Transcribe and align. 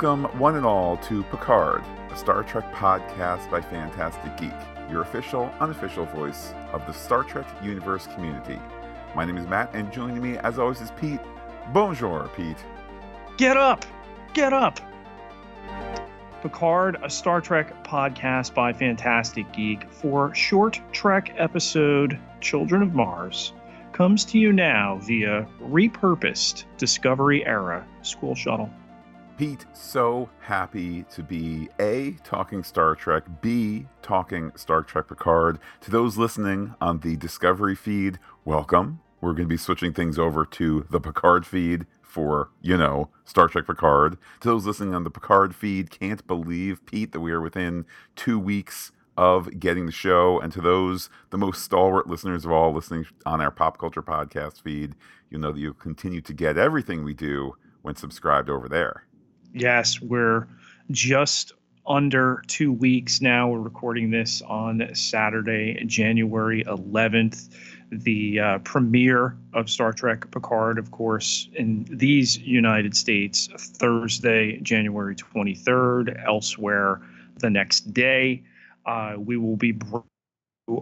Welcome, 0.00 0.38
one 0.38 0.56
and 0.56 0.64
all, 0.64 0.96
to 0.96 1.22
Picard, 1.24 1.84
a 2.10 2.16
Star 2.16 2.42
Trek 2.42 2.72
podcast 2.72 3.50
by 3.50 3.60
Fantastic 3.60 4.34
Geek, 4.38 4.50
your 4.90 5.02
official, 5.02 5.52
unofficial 5.60 6.06
voice 6.06 6.54
of 6.72 6.86
the 6.86 6.92
Star 6.94 7.22
Trek 7.22 7.46
universe 7.62 8.06
community. 8.14 8.58
My 9.14 9.26
name 9.26 9.36
is 9.36 9.46
Matt, 9.46 9.68
and 9.74 9.92
joining 9.92 10.22
me, 10.22 10.38
as 10.38 10.58
always, 10.58 10.80
is 10.80 10.90
Pete. 10.92 11.20
Bonjour, 11.74 12.30
Pete. 12.34 12.56
Get 13.36 13.58
up! 13.58 13.84
Get 14.32 14.54
up! 14.54 14.80
Picard, 16.40 16.96
a 17.02 17.10
Star 17.10 17.42
Trek 17.42 17.84
podcast 17.84 18.54
by 18.54 18.72
Fantastic 18.72 19.52
Geek 19.52 19.86
for 19.92 20.34
short 20.34 20.80
Trek 20.92 21.34
episode 21.36 22.18
Children 22.40 22.80
of 22.80 22.94
Mars 22.94 23.52
comes 23.92 24.24
to 24.24 24.38
you 24.38 24.50
now 24.50 24.98
via 25.02 25.46
repurposed 25.60 26.64
Discovery 26.78 27.44
era 27.44 27.86
school 28.00 28.34
shuttle. 28.34 28.70
Pete, 29.40 29.64
so 29.72 30.28
happy 30.40 31.02
to 31.04 31.22
be 31.22 31.70
A, 31.80 32.10
talking 32.24 32.62
Star 32.62 32.94
Trek, 32.94 33.24
B, 33.40 33.86
talking 34.02 34.52
Star 34.54 34.82
Trek 34.82 35.08
Picard. 35.08 35.58
To 35.80 35.90
those 35.90 36.18
listening 36.18 36.74
on 36.78 36.98
the 36.98 37.16
Discovery 37.16 37.74
feed, 37.74 38.18
welcome. 38.44 39.00
We're 39.22 39.32
going 39.32 39.48
to 39.48 39.54
be 39.54 39.56
switching 39.56 39.94
things 39.94 40.18
over 40.18 40.44
to 40.44 40.86
the 40.90 41.00
Picard 41.00 41.46
feed 41.46 41.86
for, 42.02 42.50
you 42.60 42.76
know, 42.76 43.08
Star 43.24 43.48
Trek 43.48 43.66
Picard. 43.66 44.18
To 44.40 44.48
those 44.48 44.66
listening 44.66 44.94
on 44.94 45.04
the 45.04 45.10
Picard 45.10 45.54
feed, 45.54 45.90
can't 45.90 46.26
believe, 46.26 46.84
Pete, 46.84 47.12
that 47.12 47.20
we 47.20 47.32
are 47.32 47.40
within 47.40 47.86
two 48.16 48.38
weeks 48.38 48.92
of 49.16 49.58
getting 49.58 49.86
the 49.86 49.90
show. 49.90 50.38
And 50.38 50.52
to 50.52 50.60
those, 50.60 51.08
the 51.30 51.38
most 51.38 51.64
stalwart 51.64 52.06
listeners 52.06 52.44
of 52.44 52.50
all 52.50 52.74
listening 52.74 53.06
on 53.24 53.40
our 53.40 53.50
pop 53.50 53.78
culture 53.78 54.02
podcast 54.02 54.60
feed, 54.60 54.96
you'll 55.30 55.40
know 55.40 55.52
that 55.52 55.60
you'll 55.60 55.72
continue 55.72 56.20
to 56.20 56.34
get 56.34 56.58
everything 56.58 57.04
we 57.04 57.14
do 57.14 57.56
when 57.80 57.96
subscribed 57.96 58.50
over 58.50 58.68
there. 58.68 59.06
Yes, 59.52 60.00
we're 60.00 60.46
just 60.90 61.52
under 61.86 62.42
two 62.46 62.72
weeks 62.72 63.20
now. 63.20 63.48
We're 63.48 63.60
recording 63.60 64.10
this 64.10 64.42
on 64.42 64.94
Saturday, 64.94 65.82
January 65.86 66.62
11th. 66.64 67.48
The 67.90 68.38
uh, 68.38 68.58
premiere 68.60 69.36
of 69.52 69.68
Star 69.68 69.92
Trek 69.92 70.30
Picard, 70.30 70.78
of 70.78 70.92
course, 70.92 71.48
in 71.54 71.84
these 71.90 72.38
United 72.38 72.96
States, 72.96 73.48
Thursday, 73.58 74.60
January 74.60 75.16
23rd. 75.16 76.24
Elsewhere, 76.24 77.00
the 77.38 77.50
next 77.50 77.92
day. 77.92 78.44
Uh, 78.86 79.14
we 79.18 79.36
will 79.36 79.56
be 79.56 79.76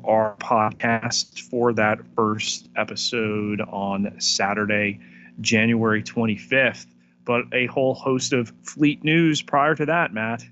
our 0.05 0.37
podcast 0.37 1.41
for 1.41 1.73
that 1.73 2.01
first 2.15 2.69
episode 2.77 3.63
on 3.63 4.15
Saturday, 4.21 5.01
January 5.41 6.03
25th 6.03 6.87
but 7.29 7.45
a 7.53 7.67
whole 7.67 7.95
host 7.95 8.33
of 8.33 8.53
fleet 8.65 9.05
news 9.05 9.43
prior 9.43 9.75
to 9.77 9.87
that, 9.87 10.13
Matt. 10.13 10.43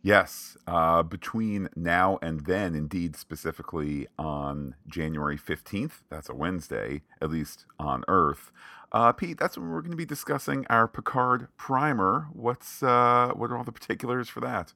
Yes, 0.00 0.56
uh, 0.68 1.02
between 1.02 1.68
now 1.74 2.20
and 2.22 2.46
then, 2.46 2.76
indeed, 2.76 3.16
specifically 3.16 4.06
on 4.16 4.76
January 4.86 5.36
15th, 5.36 6.02
that's 6.08 6.28
a 6.28 6.34
Wednesday, 6.34 7.02
at 7.20 7.30
least 7.30 7.66
on 7.80 8.04
Earth. 8.06 8.52
Uh, 8.92 9.12
Pete, 9.12 9.38
that's 9.38 9.58
when 9.58 9.68
we're 9.68 9.80
going 9.80 9.90
to 9.90 9.96
be 9.96 10.06
discussing 10.06 10.64
our 10.70 10.86
Picard 10.86 11.48
primer. 11.56 12.28
What's 12.32 12.80
uh, 12.82 13.32
what 13.34 13.50
are 13.50 13.58
all 13.58 13.64
the 13.64 13.72
particulars 13.72 14.28
for 14.28 14.40
that? 14.40 14.72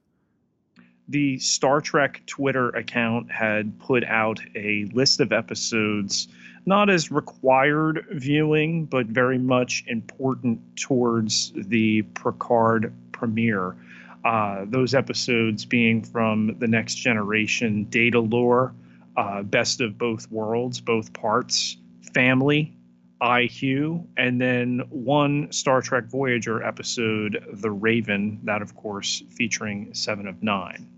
The 1.13 1.39
Star 1.41 1.83
Trek 1.83 2.23
Twitter 2.25 2.71
account 2.71 3.31
had 3.31 3.79
put 3.79 4.03
out 4.05 4.41
a 4.55 4.87
list 4.95 5.21
of 5.21 5.31
episodes 5.31 6.27
not 6.65 6.89
as 6.89 7.11
required 7.11 8.07
viewing, 8.13 8.87
but 8.87 9.09
very 9.09 9.37
much 9.37 9.85
important 9.89 10.59
towards 10.75 11.53
the 11.55 12.01
Picard 12.15 12.95
premiere. 13.13 13.77
Uh, 14.25 14.65
those 14.67 14.95
episodes 14.95 15.67
being 15.67 16.03
from 16.03 16.57
the 16.59 16.67
next 16.67 16.95
generation 16.95 17.87
Datalore, 17.91 18.73
uh, 19.19 19.43
best 19.43 19.83
of 19.83 19.99
both 19.99 20.33
worlds, 20.33 20.81
both 20.81 21.13
parts, 21.13 21.77
family, 22.15 22.75
IQ, 23.21 24.07
and 24.17 24.41
then 24.41 24.79
one 24.89 25.53
Star 25.53 25.83
Trek 25.83 26.07
Voyager 26.07 26.63
episode, 26.63 27.45
The 27.53 27.71
Raven, 27.71 28.41
that 28.45 28.63
of 28.63 28.75
course 28.75 29.23
featuring 29.29 29.93
Seven 29.93 30.27
of 30.27 30.43
Nine. 30.43 30.89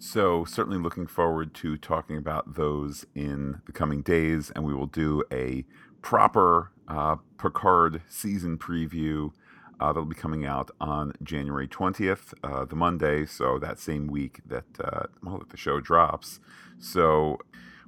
So, 0.00 0.44
certainly 0.44 0.78
looking 0.78 1.08
forward 1.08 1.54
to 1.54 1.76
talking 1.76 2.16
about 2.16 2.54
those 2.54 3.04
in 3.16 3.62
the 3.66 3.72
coming 3.72 4.00
days, 4.02 4.52
and 4.54 4.64
we 4.64 4.72
will 4.72 4.86
do 4.86 5.24
a 5.32 5.64
proper 6.02 6.70
uh, 6.86 7.16
Picard 7.36 8.02
season 8.08 8.58
preview 8.58 9.32
uh, 9.80 9.88
that'll 9.88 10.04
be 10.04 10.14
coming 10.14 10.46
out 10.46 10.70
on 10.80 11.14
January 11.20 11.66
20th, 11.66 12.32
uh, 12.44 12.64
the 12.64 12.76
Monday, 12.76 13.26
so 13.26 13.58
that 13.58 13.80
same 13.80 14.06
week 14.06 14.40
that, 14.46 14.66
uh, 14.82 15.06
well, 15.20 15.38
that 15.38 15.50
the 15.50 15.56
show 15.56 15.80
drops. 15.80 16.38
So, 16.78 17.38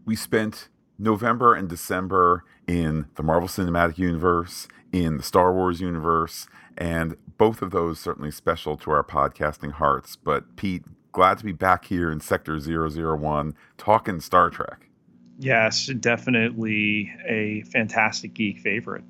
we 0.04 0.16
spent 0.16 0.69
November 0.98 1.54
and 1.54 1.69
December 1.69 2.44
in 2.66 3.06
the 3.15 3.22
Marvel 3.22 3.48
Cinematic 3.48 3.98
Universe, 3.98 4.66
in 4.92 5.16
the 5.16 5.22
Star 5.22 5.53
Wars 5.53 5.81
universe, 5.81 6.48
and 6.77 7.16
both 7.38 7.62
of 7.62 7.71
those 7.71 8.00
certainly 8.00 8.32
special 8.32 8.77
to 8.78 8.91
our 8.91 9.04
podcasting 9.04 9.72
hearts. 9.72 10.16
But 10.16 10.56
Pete, 10.56 10.84
glad 11.12 11.38
to 11.38 11.44
be 11.44 11.53
back 11.53 11.84
here 11.84 12.10
in 12.10 12.21
Sector 12.21 12.59
001 12.60 13.54
talking 13.78 14.21
Star 14.21 14.50
Trek. 14.50 14.88
Yes, 15.38 15.87
definitely 15.87 17.12
a 17.26 17.62
fantastic 17.72 18.34
geek 18.34 18.59
favorite. 18.59 19.04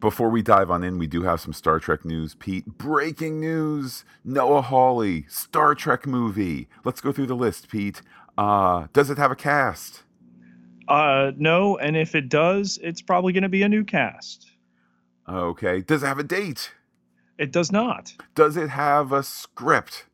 Before 0.00 0.28
we 0.28 0.42
dive 0.42 0.70
on 0.70 0.82
in, 0.82 0.98
we 0.98 1.06
do 1.06 1.22
have 1.22 1.40
some 1.40 1.52
Star 1.52 1.78
Trek 1.78 2.04
news. 2.04 2.34
Pete, 2.34 2.66
breaking 2.66 3.40
news 3.40 4.04
Noah 4.24 4.62
Hawley, 4.62 5.24
Star 5.28 5.74
Trek 5.74 6.06
movie. 6.06 6.68
Let's 6.84 7.00
go 7.00 7.12
through 7.12 7.28
the 7.28 7.36
list, 7.36 7.68
Pete. 7.68 8.02
Uh, 8.36 8.88
does 8.92 9.10
it 9.10 9.16
have 9.16 9.30
a 9.30 9.36
cast? 9.36 10.02
Uh, 10.88 11.32
no, 11.36 11.78
and 11.78 11.96
if 11.96 12.14
it 12.14 12.28
does, 12.28 12.78
it's 12.82 13.00
probably 13.00 13.32
going 13.32 13.44
to 13.44 13.48
be 13.48 13.62
a 13.62 13.68
new 13.68 13.84
cast. 13.84 14.50
Okay. 15.28 15.80
Does 15.80 16.02
it 16.02 16.06
have 16.06 16.18
a 16.18 16.24
date? 16.24 16.72
It 17.38 17.52
does 17.52 17.72
not. 17.72 18.14
Does 18.34 18.56
it 18.56 18.70
have 18.70 19.12
a 19.12 19.22
script? 19.22 20.06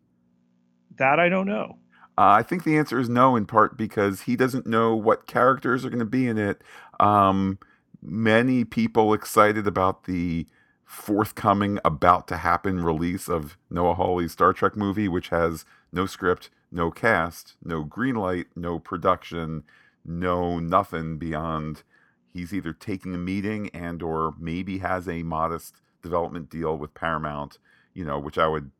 That 1.00 1.18
I 1.18 1.30
don't 1.30 1.46
know. 1.46 1.78
Uh, 2.18 2.36
I 2.38 2.42
think 2.42 2.64
the 2.64 2.76
answer 2.76 2.98
is 2.98 3.08
no, 3.08 3.34
in 3.34 3.46
part 3.46 3.78
because 3.78 4.22
he 4.22 4.36
doesn't 4.36 4.66
know 4.66 4.94
what 4.94 5.26
characters 5.26 5.82
are 5.82 5.88
going 5.88 5.98
to 5.98 6.04
be 6.04 6.28
in 6.28 6.36
it. 6.36 6.60
Um, 7.00 7.58
many 8.02 8.64
people 8.64 9.14
excited 9.14 9.66
about 9.66 10.04
the 10.04 10.46
forthcoming, 10.84 11.78
about 11.86 12.28
to 12.28 12.36
happen 12.36 12.84
release 12.84 13.28
of 13.28 13.56
Noah 13.70 13.94
Hawley's 13.94 14.32
Star 14.32 14.52
Trek 14.52 14.76
movie, 14.76 15.08
which 15.08 15.30
has 15.30 15.64
no 15.90 16.04
script, 16.04 16.50
no 16.70 16.90
cast, 16.90 17.54
no 17.64 17.82
green 17.82 18.16
light, 18.16 18.48
no 18.54 18.78
production, 18.78 19.64
no 20.04 20.58
nothing 20.58 21.16
beyond 21.16 21.82
he's 22.30 22.52
either 22.52 22.74
taking 22.74 23.14
a 23.14 23.18
meeting 23.18 23.70
and 23.70 24.02
or 24.02 24.34
maybe 24.38 24.78
has 24.78 25.08
a 25.08 25.22
modest 25.22 25.76
development 26.02 26.50
deal 26.50 26.76
with 26.76 26.92
Paramount, 26.92 27.56
you 27.94 28.04
know, 28.04 28.18
which 28.18 28.36
I 28.36 28.48
would 28.48 28.70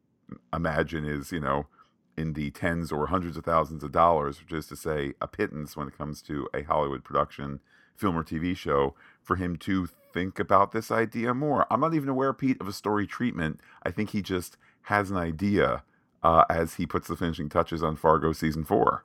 imagine 0.53 1.07
is, 1.07 1.33
you 1.33 1.41
know, 1.41 1.67
in 2.21 2.35
the 2.35 2.51
tens 2.51 2.93
or 2.93 3.07
hundreds 3.07 3.37
of 3.37 3.45
thousands 3.45 3.83
of 3.83 3.91
dollars, 3.91 4.41
which 4.41 4.53
is 4.53 4.67
to 4.67 4.77
say 4.77 5.15
a 5.21 5.27
pittance 5.27 5.77
when 5.77 5.89
it 5.89 5.97
comes 5.97 6.21
to 6.23 6.47
a 6.55 6.63
Hollywood 6.63 7.03
production, 7.03 7.61
film 7.97 8.17
or 8.17 8.23
TV 8.23 8.57
show, 8.57 8.95
for 9.23 9.37
him 9.37 9.57
to 9.57 9.89
think 10.13 10.39
about 10.39 10.73
this 10.73 10.91
idea 10.91 11.33
more. 11.35 11.67
I'm 11.71 11.81
not 11.81 11.95
even 11.95 12.09
aware, 12.09 12.33
Pete, 12.33 12.61
of 12.61 12.69
a 12.69 12.73
story 12.73 13.07
treatment. 13.07 13.61
I 13.83 13.91
think 13.91 14.11
he 14.11 14.23
just 14.23 14.57
has 14.83 15.11
an 15.11 15.17
idea 15.17 15.83
uh, 16.23 16.45
as 16.51 16.75
he 16.75 16.87
puts 16.87 17.09
the 17.09 17.17
finishing 17.17 17.49
touches 17.49 17.83
on 17.83 17.97
Fargo 17.97 18.33
season 18.33 18.65
four. 18.65 19.05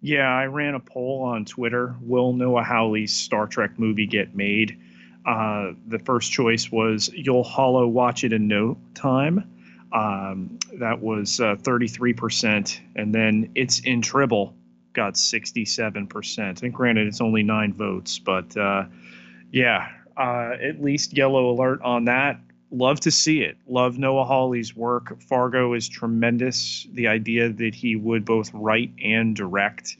Yeah, 0.00 0.28
I 0.28 0.44
ran 0.44 0.74
a 0.74 0.80
poll 0.80 1.22
on 1.22 1.44
Twitter. 1.46 1.96
Will 2.00 2.32
Noah 2.32 2.62
Hawley's 2.62 3.16
Star 3.16 3.46
Trek 3.46 3.78
movie 3.78 4.06
get 4.06 4.36
made? 4.36 4.78
Uh, 5.24 5.72
the 5.88 5.98
first 5.98 6.30
choice 6.30 6.70
was 6.70 7.10
you'll 7.12 7.42
hollow 7.42 7.86
watch 7.86 8.22
it 8.22 8.32
in 8.32 8.46
no 8.46 8.76
time. 8.94 9.50
Um, 9.92 10.58
that 10.78 11.00
was 11.00 11.40
uh, 11.40 11.56
33%. 11.56 12.80
And 12.96 13.14
then 13.14 13.50
it's 13.54 13.80
in 13.80 14.02
Tribble 14.02 14.54
got 14.96 15.14
67%. 15.14 16.62
And 16.62 16.74
granted, 16.74 17.06
it's 17.06 17.20
only 17.20 17.44
nine 17.44 17.72
votes, 17.74 18.18
but 18.18 18.56
uh, 18.56 18.86
yeah, 19.52 19.88
uh, 20.16 20.54
at 20.60 20.82
least 20.82 21.16
yellow 21.16 21.50
alert 21.50 21.80
on 21.82 22.06
that. 22.06 22.40
Love 22.72 22.98
to 23.00 23.12
see 23.12 23.42
it. 23.42 23.56
Love 23.68 23.98
Noah 23.98 24.24
Hawley's 24.24 24.74
work. 24.74 25.20
Fargo 25.22 25.74
is 25.74 25.88
tremendous. 25.88 26.86
The 26.92 27.06
idea 27.06 27.50
that 27.50 27.74
he 27.74 27.94
would 27.94 28.24
both 28.24 28.50
write 28.52 28.90
and 29.00 29.36
direct 29.36 29.96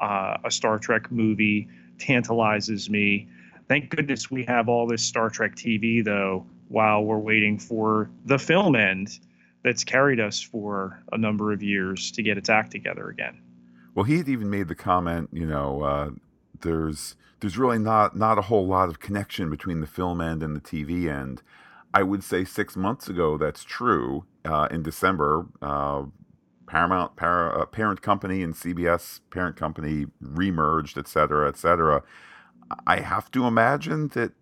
uh, 0.00 0.38
a 0.44 0.50
Star 0.50 0.78
Trek 0.78 1.12
movie 1.12 1.68
tantalizes 1.98 2.90
me. 2.90 3.28
Thank 3.68 3.90
goodness 3.90 4.30
we 4.30 4.44
have 4.46 4.68
all 4.68 4.86
this 4.86 5.02
Star 5.02 5.28
Trek 5.28 5.54
TV, 5.54 6.02
though, 6.02 6.46
while 6.68 7.04
we're 7.04 7.18
waiting 7.18 7.58
for 7.58 8.10
the 8.24 8.38
film 8.38 8.74
end 8.74 9.20
that's 9.64 9.84
carried 9.84 10.20
us 10.20 10.40
for 10.40 11.02
a 11.12 11.18
number 11.18 11.52
of 11.52 11.62
years 11.62 12.10
to 12.12 12.22
get 12.22 12.38
its 12.38 12.48
act 12.48 12.70
together 12.72 13.08
again. 13.08 13.40
Well, 13.94 14.04
he 14.04 14.18
had 14.18 14.28
even 14.28 14.50
made 14.50 14.68
the 14.68 14.74
comment, 14.74 15.30
you 15.32 15.46
know, 15.46 15.82
uh, 15.82 16.10
there's 16.60 17.16
there's 17.40 17.58
really 17.58 17.78
not 17.78 18.16
not 18.16 18.38
a 18.38 18.42
whole 18.42 18.66
lot 18.66 18.88
of 18.88 19.00
connection 19.00 19.50
between 19.50 19.80
the 19.80 19.86
film 19.86 20.20
end 20.20 20.42
and 20.42 20.56
the 20.56 20.60
TV 20.60 21.10
end. 21.10 21.42
I 21.94 22.02
would 22.02 22.22
say 22.22 22.44
six 22.44 22.76
months 22.76 23.08
ago 23.08 23.38
that's 23.38 23.64
true. 23.64 24.24
Uh, 24.44 24.68
in 24.70 24.82
December, 24.82 25.46
uh, 25.60 26.04
Paramount 26.66 27.16
para, 27.16 27.60
uh, 27.60 27.66
parent 27.66 28.02
company 28.02 28.42
and 28.42 28.54
CBS 28.54 29.20
parent 29.30 29.56
company 29.56 30.06
remerged, 30.22 30.96
et 30.96 31.08
cetera, 31.08 31.48
et 31.48 31.56
cetera. 31.56 32.02
I 32.86 33.00
have 33.00 33.30
to 33.32 33.46
imagine 33.46 34.08
that 34.08 34.32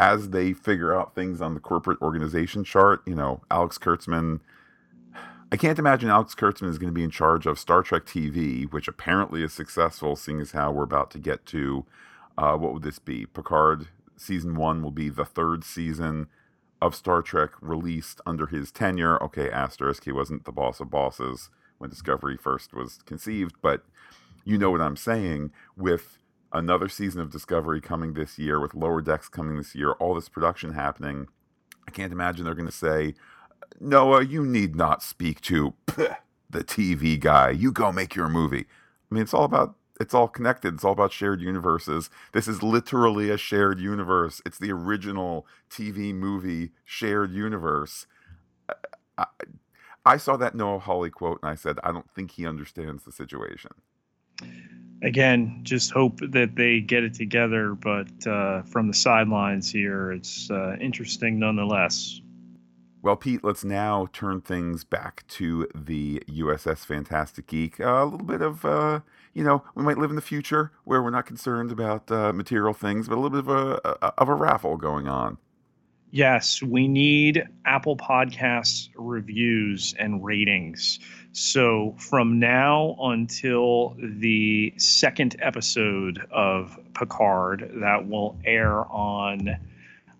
as 0.00 0.30
they 0.30 0.54
figure 0.54 0.98
out 0.98 1.14
things 1.14 1.42
on 1.42 1.52
the 1.52 1.60
corporate 1.60 2.00
organization 2.00 2.64
chart, 2.64 3.02
you 3.04 3.14
know, 3.14 3.42
Alex 3.50 3.76
Kurtzman. 3.76 4.40
I 5.52 5.58
can't 5.58 5.78
imagine 5.78 6.08
Alex 6.08 6.34
Kurtzman 6.34 6.70
is 6.70 6.78
going 6.78 6.88
to 6.88 6.94
be 6.94 7.04
in 7.04 7.10
charge 7.10 7.44
of 7.44 7.58
Star 7.58 7.82
Trek 7.82 8.06
TV, 8.06 8.70
which 8.72 8.88
apparently 8.88 9.42
is 9.42 9.52
successful, 9.52 10.16
seeing 10.16 10.40
as 10.40 10.52
how 10.52 10.72
we're 10.72 10.84
about 10.84 11.10
to 11.10 11.18
get 11.18 11.44
to 11.46 11.84
uh, 12.38 12.56
what 12.56 12.72
would 12.72 12.82
this 12.82 12.98
be? 12.98 13.26
Picard 13.26 13.88
season 14.16 14.54
one 14.54 14.82
will 14.82 14.90
be 14.90 15.10
the 15.10 15.26
third 15.26 15.64
season 15.64 16.28
of 16.80 16.94
Star 16.94 17.20
Trek 17.20 17.50
released 17.60 18.22
under 18.24 18.46
his 18.46 18.72
tenure. 18.72 19.22
Okay, 19.22 19.50
asterisk, 19.50 20.04
he 20.04 20.12
wasn't 20.12 20.46
the 20.46 20.52
boss 20.52 20.80
of 20.80 20.90
bosses 20.90 21.50
when 21.76 21.90
Discovery 21.90 22.38
first 22.38 22.72
was 22.72 23.00
conceived, 23.04 23.56
but 23.60 23.84
you 24.46 24.56
know 24.56 24.70
what 24.70 24.80
I'm 24.80 24.96
saying. 24.96 25.52
With 25.76 26.16
another 26.52 26.88
season 26.88 27.20
of 27.20 27.30
Discovery 27.30 27.80
coming 27.80 28.14
this 28.14 28.38
year, 28.38 28.60
with 28.60 28.74
Lower 28.74 29.00
Decks 29.00 29.28
coming 29.28 29.56
this 29.56 29.74
year, 29.74 29.92
all 29.92 30.14
this 30.14 30.28
production 30.28 30.74
happening, 30.74 31.28
I 31.86 31.90
can't 31.90 32.12
imagine 32.12 32.44
they're 32.44 32.54
going 32.54 32.66
to 32.66 32.72
say, 32.72 33.14
Noah, 33.80 34.24
you 34.24 34.44
need 34.44 34.74
not 34.76 35.02
speak 35.02 35.40
to 35.42 35.74
the 36.50 36.64
TV 36.64 37.18
guy. 37.18 37.50
You 37.50 37.72
go 37.72 37.92
make 37.92 38.14
your 38.14 38.28
movie. 38.28 38.66
I 39.10 39.14
mean, 39.14 39.22
it's 39.22 39.34
all 39.34 39.44
about 39.44 39.74
it's 40.00 40.14
all 40.14 40.28
connected. 40.28 40.74
It's 40.74 40.84
all 40.84 40.92
about 40.92 41.12
shared 41.12 41.42
universes. 41.42 42.08
This 42.32 42.48
is 42.48 42.62
literally 42.62 43.28
a 43.28 43.36
shared 43.36 43.78
universe. 43.78 44.40
It's 44.46 44.58
the 44.58 44.72
original 44.72 45.46
TV 45.68 46.14
movie 46.14 46.70
shared 46.86 47.32
universe. 47.32 48.06
I, 49.18 49.26
I 50.06 50.16
saw 50.16 50.38
that 50.38 50.54
Noah 50.54 50.78
Hawley 50.78 51.10
quote 51.10 51.38
and 51.42 51.50
I 51.50 51.54
said, 51.54 51.78
I 51.84 51.92
don't 51.92 52.10
think 52.14 52.32
he 52.32 52.46
understands 52.46 53.04
the 53.04 53.12
situation. 53.12 53.72
Again, 55.02 55.60
just 55.62 55.92
hope 55.92 56.20
that 56.20 56.56
they 56.56 56.80
get 56.80 57.04
it 57.04 57.14
together. 57.14 57.74
But 57.74 58.26
uh, 58.26 58.62
from 58.62 58.88
the 58.88 58.94
sidelines 58.94 59.70
here, 59.70 60.12
it's 60.12 60.50
uh, 60.50 60.76
interesting 60.80 61.38
nonetheless. 61.38 62.20
Well, 63.02 63.16
Pete, 63.16 63.42
let's 63.42 63.64
now 63.64 64.08
turn 64.12 64.42
things 64.42 64.84
back 64.84 65.26
to 65.28 65.66
the 65.74 66.22
USS 66.28 66.84
Fantastic 66.84 67.46
Geek. 67.46 67.80
Uh, 67.80 67.84
a 67.84 68.04
little 68.04 68.26
bit 68.26 68.42
of, 68.42 68.62
uh, 68.66 69.00
you 69.32 69.42
know, 69.42 69.64
we 69.74 69.82
might 69.82 69.96
live 69.96 70.10
in 70.10 70.16
the 70.16 70.22
future 70.22 70.72
where 70.84 71.02
we're 71.02 71.08
not 71.08 71.24
concerned 71.24 71.72
about 71.72 72.10
uh, 72.10 72.34
material 72.34 72.74
things, 72.74 73.08
but 73.08 73.16
a 73.16 73.20
little 73.20 73.42
bit 73.42 73.48
of 73.48 73.48
a, 73.48 73.80
a, 74.02 74.12
of 74.18 74.28
a 74.28 74.34
raffle 74.34 74.76
going 74.76 75.08
on. 75.08 75.38
Yes, 76.10 76.62
we 76.62 76.88
need 76.88 77.44
Apple 77.64 77.96
Podcasts 77.96 78.88
reviews 78.96 79.94
and 79.98 80.22
ratings. 80.22 80.98
So 81.32 81.94
from 81.96 82.40
now 82.40 82.96
until 83.00 83.96
the 83.98 84.74
second 84.78 85.36
episode 85.40 86.26
of 86.32 86.76
Picard 86.94 87.70
that 87.76 88.08
will 88.08 88.36
air 88.44 88.84
on 88.86 89.56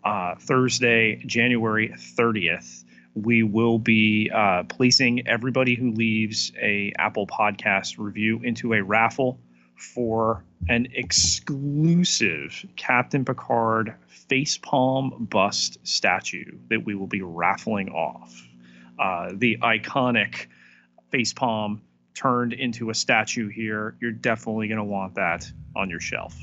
uh, 0.05 0.35
Thursday, 0.39 1.17
January 1.27 1.89
30th, 1.89 2.85
we 3.15 3.43
will 3.43 3.81
be 3.81 4.31
uh, 4.33 4.63
placing 4.65 5.27
everybody 5.27 5.75
who 5.75 5.91
leaves 5.91 6.53
a 6.61 6.93
Apple 6.97 7.27
Podcast 7.27 7.99
review 7.99 8.41
into 8.45 8.73
a 8.75 8.83
raffle 8.83 9.41
for 9.75 10.45
an 10.69 10.87
exclusive 10.95 12.65
Captain 12.77 13.25
Picard 13.25 13.95
facepalm 14.31 15.29
bust 15.29 15.79
statue 15.83 16.57
that 16.69 16.85
we 16.85 16.95
will 16.95 17.09
be 17.09 17.23
raffling 17.23 17.89
off. 17.89 18.47
Uh, 18.97 19.33
the 19.35 19.57
iconic 19.63 20.47
facepalm 21.11 21.81
turned 22.15 22.53
into 22.53 22.91
a 22.91 22.95
statue 22.95 23.49
here. 23.49 23.97
You're 24.01 24.13
definitely 24.13 24.69
going 24.69 24.79
to 24.79 24.85
want 24.85 25.15
that 25.15 25.51
on 25.77 25.91
your 25.91 26.01
shelf. 26.01 26.37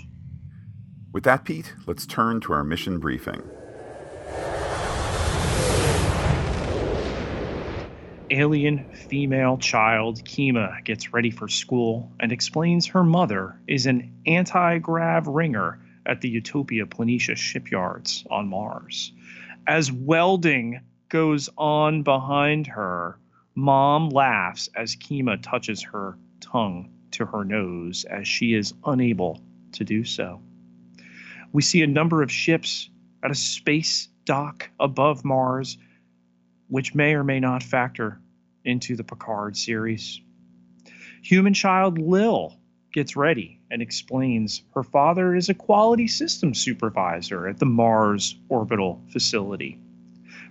With 1.11 1.23
that, 1.23 1.45
Pete, 1.45 1.73
let's 1.85 2.05
turn 2.05 2.41
to 2.41 2.53
our 2.53 2.63
mission 2.63 2.99
briefing. 2.99 3.41
Alien 8.29 8.85
female 8.93 9.57
child 9.57 10.23
Kima 10.25 10.83
gets 10.83 11.13
ready 11.13 11.31
for 11.31 11.47
school 11.47 12.11
and 12.19 12.31
explains 12.31 12.85
her 12.87 13.03
mother 13.03 13.57
is 13.67 13.85
an 13.85 14.13
anti 14.25 14.79
grav 14.79 15.27
ringer 15.27 15.79
at 16.05 16.21
the 16.21 16.29
Utopia 16.29 16.85
Planitia 16.85 17.37
shipyards 17.37 18.25
on 18.29 18.47
Mars. 18.47 19.13
As 19.65 19.91
welding 19.91 20.81
goes 21.09 21.49
on 21.57 22.03
behind 22.03 22.67
her, 22.67 23.17
mom 23.57 24.09
laughs 24.09 24.69
as 24.75 24.95
Kima 24.95 25.42
touches 25.42 25.81
her 25.81 26.15
tongue 26.39 26.92
to 27.09 27.25
her 27.25 27.44
nose 27.44 28.06
as 28.06 28.27
she 28.27 28.54
is 28.54 28.75
unable 28.86 29.42
to 29.71 29.83
do 29.83 30.04
so. 30.04 30.39
We 31.51 31.63
see 31.63 31.81
a 31.81 31.88
number 31.88 32.21
of 32.21 32.31
ships 32.31 32.88
at 33.24 33.31
a 33.31 33.36
space 33.36 34.09
dock 34.25 34.69
above 34.80 35.25
Mars, 35.25 35.80
which 36.68 36.94
may 36.94 37.15
or 37.15 37.24
may 37.24 37.39
not 37.39 37.63
factor 37.63 38.21
into 38.63 38.95
the 38.95 39.04
Picard 39.04 39.57
series. 39.57 40.21
Human 41.24 41.56
child 41.56 41.98
Lil 41.98 42.56
gets 42.94 43.15
ready 43.15 43.59
and 43.71 43.81
explains 43.81 44.62
her 44.75 44.83
father 44.83 45.33
is 45.33 45.50
a 45.50 45.56
quality 45.56 46.07
systems 46.07 46.59
supervisor 46.59 47.48
at 47.48 47.57
the 47.57 47.65
Mars 47.65 48.38
Orbital 48.50 49.01
Facility. 49.09 49.80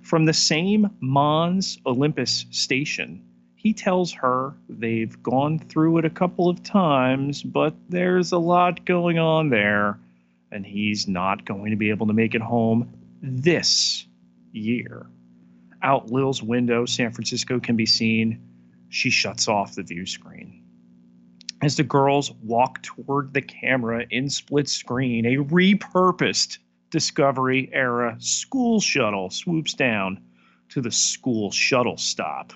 From 0.06 0.24
the 0.24 0.32
same 0.32 0.88
Mons 1.00 1.78
Olympus 1.84 2.46
station, 2.52 3.24
he 3.56 3.72
tells 3.72 4.12
her 4.12 4.54
they've 4.68 5.20
gone 5.20 5.58
through 5.58 5.98
it 5.98 6.04
a 6.04 6.10
couple 6.10 6.48
of 6.48 6.62
times, 6.62 7.42
but 7.42 7.74
there's 7.88 8.30
a 8.30 8.38
lot 8.38 8.84
going 8.84 9.18
on 9.18 9.50
there, 9.50 9.98
and 10.52 10.64
he's 10.64 11.08
not 11.08 11.44
going 11.44 11.72
to 11.72 11.76
be 11.76 11.90
able 11.90 12.06
to 12.06 12.12
make 12.12 12.36
it 12.36 12.40
home 12.40 12.88
this 13.20 14.06
year. 14.52 15.08
Out 15.82 16.12
Lil's 16.12 16.40
window, 16.40 16.86
San 16.86 17.10
Francisco 17.10 17.58
can 17.58 17.74
be 17.74 17.84
seen. 17.84 18.40
She 18.88 19.10
shuts 19.10 19.48
off 19.48 19.74
the 19.74 19.82
view 19.82 20.06
screen. 20.06 20.62
As 21.62 21.76
the 21.76 21.82
girls 21.82 22.30
walk 22.44 22.80
toward 22.82 23.34
the 23.34 23.42
camera 23.42 24.06
in 24.08 24.30
split 24.30 24.68
screen, 24.68 25.26
a 25.26 25.38
repurposed 25.38 26.58
Discovery 26.90 27.68
era 27.72 28.16
school 28.18 28.80
shuttle 28.80 29.30
swoops 29.30 29.74
down 29.74 30.20
to 30.68 30.80
the 30.80 30.90
school 30.90 31.50
shuttle 31.50 31.96
stop. 31.96 32.52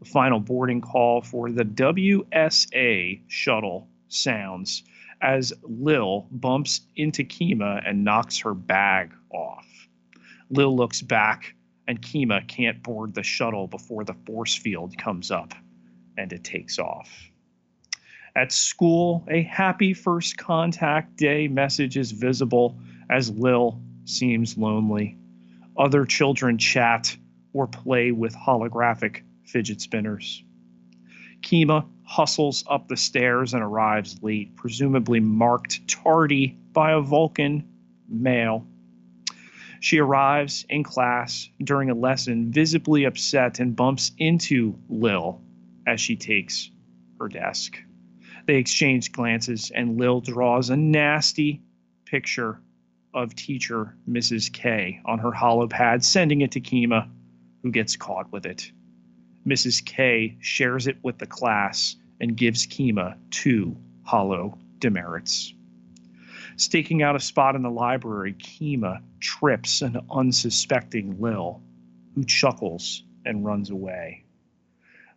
The 0.00 0.04
final 0.04 0.38
boarding 0.38 0.80
call 0.80 1.22
for 1.22 1.50
the 1.50 1.64
WSA 1.64 3.22
shuttle 3.26 3.88
sounds 4.08 4.84
as 5.20 5.52
Lil 5.62 6.28
bumps 6.30 6.82
into 6.96 7.24
Kima 7.24 7.82
and 7.84 8.04
knocks 8.04 8.38
her 8.38 8.54
bag 8.54 9.12
off. 9.30 9.66
Lil 10.50 10.76
looks 10.76 11.02
back, 11.02 11.54
and 11.86 12.00
Kima 12.00 12.46
can't 12.46 12.82
board 12.82 13.14
the 13.14 13.22
shuttle 13.22 13.66
before 13.66 14.04
the 14.04 14.14
force 14.26 14.54
field 14.54 14.96
comes 14.98 15.30
up 15.30 15.54
and 16.16 16.32
it 16.32 16.44
takes 16.44 16.78
off. 16.78 17.30
At 18.36 18.52
school, 18.52 19.24
a 19.28 19.42
happy 19.42 19.94
first 19.94 20.36
contact 20.36 21.16
day 21.16 21.48
message 21.48 21.96
is 21.96 22.12
visible 22.12 22.78
as 23.10 23.30
Lil 23.30 23.80
seems 24.04 24.56
lonely. 24.56 25.16
Other 25.76 26.04
children 26.04 26.58
chat 26.58 27.16
or 27.52 27.66
play 27.66 28.12
with 28.12 28.34
holographic 28.34 29.22
fidget 29.44 29.80
spinners. 29.80 30.42
Kima 31.40 31.86
hustles 32.04 32.64
up 32.68 32.88
the 32.88 32.96
stairs 32.96 33.54
and 33.54 33.62
arrives 33.62 34.22
late, 34.22 34.56
presumably 34.56 35.20
marked 35.20 35.86
tardy 35.88 36.56
by 36.72 36.92
a 36.92 37.00
Vulcan 37.00 37.68
male. 38.08 38.66
She 39.80 39.98
arrives 39.98 40.66
in 40.68 40.82
class 40.82 41.48
during 41.62 41.90
a 41.90 41.94
lesson, 41.94 42.50
visibly 42.50 43.04
upset, 43.04 43.60
and 43.60 43.76
bumps 43.76 44.10
into 44.18 44.76
Lil 44.88 45.40
as 45.86 46.00
she 46.00 46.16
takes 46.16 46.70
her 47.20 47.28
desk. 47.28 47.78
They 48.46 48.56
exchange 48.56 49.12
glances, 49.12 49.70
and 49.72 49.98
Lil 49.98 50.20
draws 50.20 50.70
a 50.70 50.76
nasty 50.76 51.62
picture 52.04 52.60
of 53.14 53.34
teacher 53.34 53.96
Mrs. 54.08 54.52
K 54.52 55.00
on 55.04 55.18
her 55.18 55.30
holopad, 55.30 56.04
sending 56.04 56.40
it 56.40 56.52
to 56.52 56.60
Kima, 56.60 57.08
who 57.62 57.70
gets 57.70 57.96
caught 57.96 58.30
with 58.32 58.46
it. 58.46 58.70
Mrs. 59.46 59.84
K 59.84 60.36
shares 60.40 60.86
it 60.86 60.98
with 61.02 61.18
the 61.18 61.26
class 61.26 61.96
and 62.20 62.36
gives 62.36 62.66
Kima 62.66 63.16
two 63.30 63.76
hollow 64.02 64.58
demerits. 64.78 65.54
Staking 66.56 67.02
out 67.02 67.16
a 67.16 67.20
spot 67.20 67.54
in 67.54 67.62
the 67.62 67.70
library, 67.70 68.34
Kima 68.34 69.00
trips 69.20 69.80
an 69.80 70.00
unsuspecting 70.10 71.20
Lil, 71.20 71.62
who 72.14 72.24
chuckles 72.24 73.04
and 73.24 73.44
runs 73.44 73.70
away. 73.70 74.24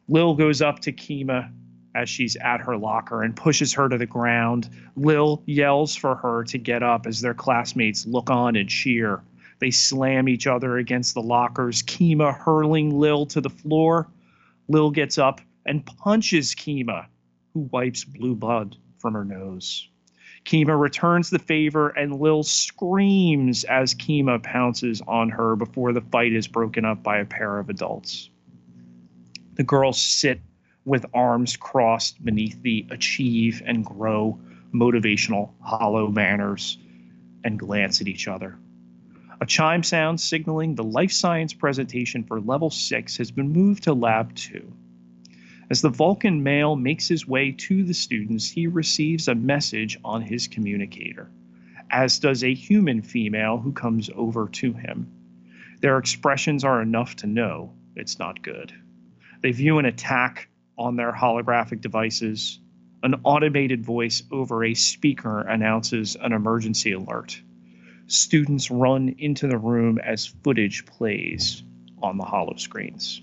Lil 0.08 0.36
goes 0.36 0.62
up 0.62 0.80
to 0.80 0.92
Kima 0.92 1.52
as 1.96 2.10
she's 2.10 2.36
at 2.38 2.62
her 2.62 2.78
locker 2.78 3.22
and 3.22 3.36
pushes 3.36 3.74
her 3.74 3.90
to 3.90 3.98
the 3.98 4.06
ground. 4.06 4.70
Lil 4.96 5.44
yells 5.46 5.96
for 5.96 6.16
her 6.16 6.44
to 6.46 6.58
get 6.58 6.84
up 6.84 7.06
as 7.06 7.22
their 7.22 7.34
classmates 7.34 8.06
look 8.06 8.30
on 8.30 8.56
and 8.56 8.70
cheer. 8.70 9.22
They 9.60 9.72
slam 9.72 10.28
each 10.28 10.48
other 10.48 10.78
against 10.78 11.14
the 11.14 11.22
lockers, 11.22 11.84
Kima 11.84 12.36
hurling 12.36 12.98
Lil 12.98 13.26
to 13.28 13.42
the 13.42 13.50
floor. 13.50 14.08
Lil 14.68 14.92
gets 14.92 15.18
up 15.18 15.42
and 15.66 15.86
punches 15.86 16.56
Kima, 16.56 17.06
who 17.54 17.70
wipes 17.72 18.04
blue 18.04 18.36
blood 18.36 18.78
from 18.98 19.14
her 19.14 19.26
nose. 19.26 19.88
Kima 20.46 20.80
returns 20.80 21.30
the 21.30 21.40
favor, 21.40 21.90
and 21.90 22.20
Lil 22.20 22.42
screams 22.42 23.64
as 23.66 23.94
Kima 23.94 24.42
pounces 24.42 25.02
on 25.08 25.30
her 25.30 25.56
before 25.56 25.94
the 25.94 26.02
fight 26.02 26.34
is 26.34 26.48
broken 26.48 26.84
up 26.84 27.04
by 27.04 27.20
a 27.20 27.26
pair 27.26 27.60
of 27.60 27.70
adults. 27.70 28.30
The 29.54 29.64
girls 29.64 30.02
sit 30.02 30.42
with 30.86 31.06
arms 31.14 31.56
crossed 31.58 32.24
beneath 32.24 32.62
the 32.62 32.86
achieve 32.90 33.62
and 33.66 33.86
grow 33.86 34.40
motivational 34.74 35.52
hollow 35.62 36.08
banners 36.08 36.78
and 37.44 37.60
glance 37.60 38.02
at 38.02 38.08
each 38.08 38.28
other. 38.28 38.58
A 39.42 39.46
chime 39.46 39.84
sound 39.84 40.22
signaling 40.22 40.76
the 40.76 40.84
life 40.84 41.12
science 41.12 41.54
presentation 41.54 42.24
for 42.24 42.40
level 42.40 42.70
6 42.70 43.18
has 43.18 43.32
been 43.32 43.52
moved 43.52 43.84
to 43.84 43.94
lab 43.94 44.36
2. 44.36 44.72
As 45.72 45.82
the 45.82 45.90
Vulcan 45.90 46.44
male 46.44 46.76
makes 46.76 47.08
his 47.08 47.28
way 47.28 47.52
to 47.54 47.84
the 47.84 47.94
students, 47.94 48.50
he 48.50 48.68
receives 48.68 49.28
a 49.28 49.36
message 49.36 49.98
on 50.04 50.22
his 50.22 50.48
communicator, 50.48 51.32
as 51.90 52.20
does 52.20 52.44
a 52.44 52.54
human 52.54 53.02
female 53.02 53.58
who 53.58 53.72
comes 53.72 54.10
over 54.16 54.48
to 54.50 54.74
him. 54.74 55.08
Their 55.80 55.98
expressions 55.98 56.64
are 56.64 56.82
enough 56.82 57.16
to 57.18 57.28
know 57.28 57.74
it's 57.96 58.20
not 58.20 58.44
good. 58.44 58.74
They 59.42 59.52
view 59.52 59.80
an 59.80 59.86
attack 59.86 60.50
on 60.82 60.96
their 60.96 61.12
holographic 61.12 61.80
devices. 61.80 62.60
An 63.04 63.16
automated 63.24 63.86
voice 63.86 64.24
over 64.32 64.64
a 64.64 64.74
speaker 64.74 65.42
announces 65.42 66.16
an 66.16 66.34
emergency 66.34 66.92
alert. 66.92 67.42
Students 68.08 68.70
run 68.70 69.16
into 69.18 69.48
the 69.48 69.58
room 69.58 70.00
as 70.00 70.26
footage 70.26 70.86
plays 70.86 71.64
on 72.02 72.18
the 72.18 72.26
hollow 72.26 72.56
screens. 72.58 73.22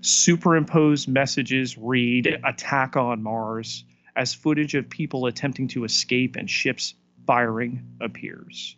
Superimposed 0.00 1.08
messages 1.08 1.76
read 1.76 2.40
Attack 2.44 2.96
on 2.96 3.22
Mars 3.22 3.84
as 4.16 4.32
footage 4.32 4.74
of 4.74 4.88
people 4.88 5.26
attempting 5.26 5.68
to 5.68 5.84
escape 5.84 6.36
and 6.36 6.48
ships 6.48 6.94
firing 7.26 7.84
appears. 8.00 8.76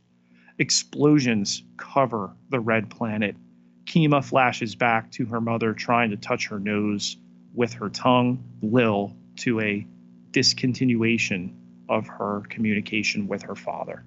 Explosions 0.59 1.63
cover 1.77 2.35
the 2.51 2.61
red 2.61 2.91
planet. 2.91 3.37
Kima 3.85 4.25
flashes 4.25 4.75
back 4.75 5.11
to 5.13 5.27
her 5.27 5.41
mother 5.41 5.73
trying 5.73 6.11
to 6.11 6.17
touch 6.17 6.49
her 6.49 6.59
nose 6.59 7.17
with 7.55 7.75
her 7.75 7.89
tongue, 7.89 8.45
Lil, 8.63 9.17
to 9.37 9.61
a 9.61 9.87
discontinuation 10.31 11.55
of 11.89 12.07
her 12.07 12.43
communication 12.49 13.29
with 13.29 13.43
her 13.43 13.55
father. 13.55 14.05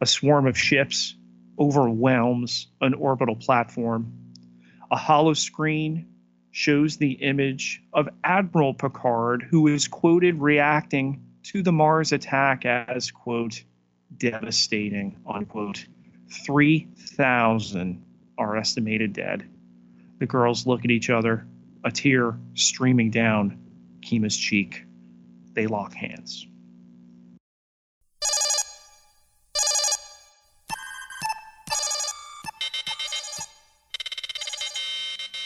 A 0.00 0.06
swarm 0.06 0.46
of 0.46 0.58
ships 0.58 1.16
overwhelms 1.58 2.66
an 2.80 2.94
orbital 2.94 3.36
platform. 3.36 4.12
A 4.90 4.96
hollow 4.96 5.32
screen 5.32 6.06
shows 6.50 6.96
the 6.96 7.12
image 7.12 7.82
of 7.92 8.08
Admiral 8.24 8.74
Picard, 8.74 9.42
who 9.42 9.66
is 9.68 9.88
quoted 9.88 10.36
reacting 10.36 11.22
to 11.44 11.62
the 11.62 11.72
Mars 11.72 12.12
attack 12.12 12.64
as, 12.64 13.10
quote, 13.10 13.62
devastating, 14.16 15.18
unquote. 15.26 15.86
3,000 16.30 18.04
are 18.38 18.56
estimated 18.56 19.12
dead. 19.12 19.48
The 20.18 20.26
girls 20.26 20.66
look 20.66 20.84
at 20.84 20.90
each 20.90 21.10
other, 21.10 21.46
a 21.86 21.90
tear 21.90 22.36
streaming 22.54 23.12
down 23.12 23.56
Kima's 24.02 24.36
cheek. 24.36 24.84
They 25.54 25.68
lock 25.68 25.94
hands. 25.94 26.48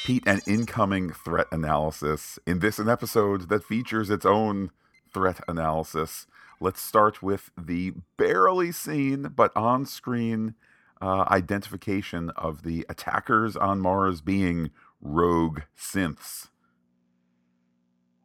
Pete, 0.07 0.27
an 0.27 0.41
incoming 0.47 1.11
threat 1.13 1.47
analysis. 1.53 2.39
In 2.47 2.61
this, 2.61 2.79
an 2.79 2.89
episode 2.89 3.51
that 3.51 3.63
features 3.63 4.09
its 4.09 4.25
own 4.25 4.71
threat 5.13 5.41
analysis. 5.47 6.27
Let's 6.59 6.81
start 6.81 7.23
with 7.23 7.51
the 7.57 7.93
barely 8.17 8.73
seen 8.73 9.31
but 9.37 9.55
on 9.55 9.85
screen 9.85 10.55
uh, 11.03 11.25
identification 11.31 12.31
of 12.31 12.63
the 12.63 12.87
attackers 12.89 13.57
on 13.57 13.81
Mars 13.81 14.23
being 14.23 14.71
rogue 15.01 15.61
synths. 15.79 16.49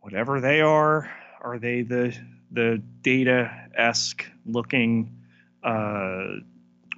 Whatever 0.01 0.39
they 0.39 0.61
are, 0.61 1.09
are 1.41 1.57
they 1.57 1.81
the 1.81 2.15
the 2.51 2.81
data 3.01 3.51
esque 3.75 4.25
looking 4.45 5.11
uh, 5.63 6.25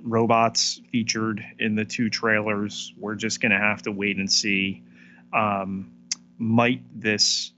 robots 0.03 0.81
featured 0.91 1.43
in 1.59 1.75
the 1.75 1.85
two 1.85 2.09
trailers. 2.09 2.93
We're 2.97 3.15
just 3.15 3.41
going 3.41 3.51
to 3.51 3.57
have 3.57 3.81
to 3.83 3.91
wait 3.91 4.17
and 4.17 4.31
see. 4.31 4.83
Um, 5.33 5.91
might 6.37 6.81
this 6.93 7.51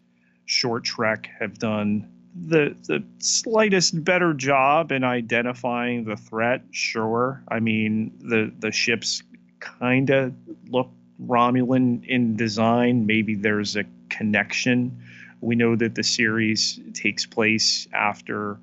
short 0.46 0.84
trek 0.84 1.30
have 1.40 1.60
done 1.60 2.12
the 2.48 2.76
the 2.88 3.04
slightest 3.18 4.04
better 4.04 4.34
job 4.34 4.92
in 4.92 5.04
identifying 5.04 6.06
the 6.06 6.16
threat? 6.16 6.64
Sure. 6.72 7.44
I 7.50 7.60
mean, 7.60 8.12
the 8.20 8.54
the 8.60 8.72
ships 8.72 9.24
kind 9.60 10.10
of 10.10 10.34
look 10.70 10.92
Romulan 11.26 12.06
in 12.06 12.36
design. 12.36 13.06
Maybe 13.06 13.36
there's 13.36 13.76
a 13.76 13.84
connection. 14.10 15.04
We 15.42 15.56
know 15.56 15.76
that 15.76 15.96
the 15.96 16.04
series 16.04 16.80
takes 16.94 17.26
place 17.26 17.88
after 17.94 18.60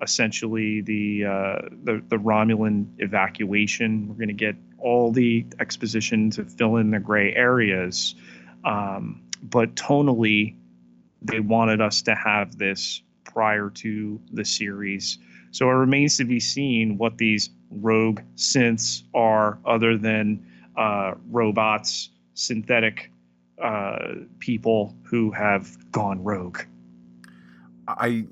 essentially 0.00 0.80
the 0.80 1.24
uh, 1.24 1.68
the, 1.84 2.02
the 2.08 2.16
Romulan 2.16 2.86
evacuation. 2.98 4.08
We're 4.08 4.14
going 4.14 4.28
to 4.28 4.34
get 4.34 4.56
all 4.78 5.10
the 5.10 5.44
exposition 5.58 6.30
to 6.30 6.44
fill 6.44 6.76
in 6.76 6.90
the 6.90 7.00
gray 7.00 7.34
areas, 7.34 8.14
um, 8.64 9.22
but 9.42 9.74
tonally, 9.74 10.54
they 11.20 11.40
wanted 11.40 11.80
us 11.80 12.02
to 12.02 12.14
have 12.14 12.58
this 12.58 13.02
prior 13.24 13.70
to 13.70 14.20
the 14.32 14.44
series. 14.44 15.18
So 15.50 15.68
it 15.68 15.74
remains 15.74 16.16
to 16.18 16.24
be 16.24 16.40
seen 16.40 16.98
what 16.98 17.18
these 17.18 17.50
rogue 17.70 18.20
synths 18.36 19.02
are, 19.14 19.58
other 19.64 19.96
than 19.96 20.46
uh, 20.78 21.14
robots, 21.30 22.10
synthetic 22.34 23.10
uh, 23.62 24.14
people 24.38 24.96
who 25.04 25.32
have 25.32 25.90
gone 25.90 26.22
rogue. 26.22 26.60
I 27.88 28.26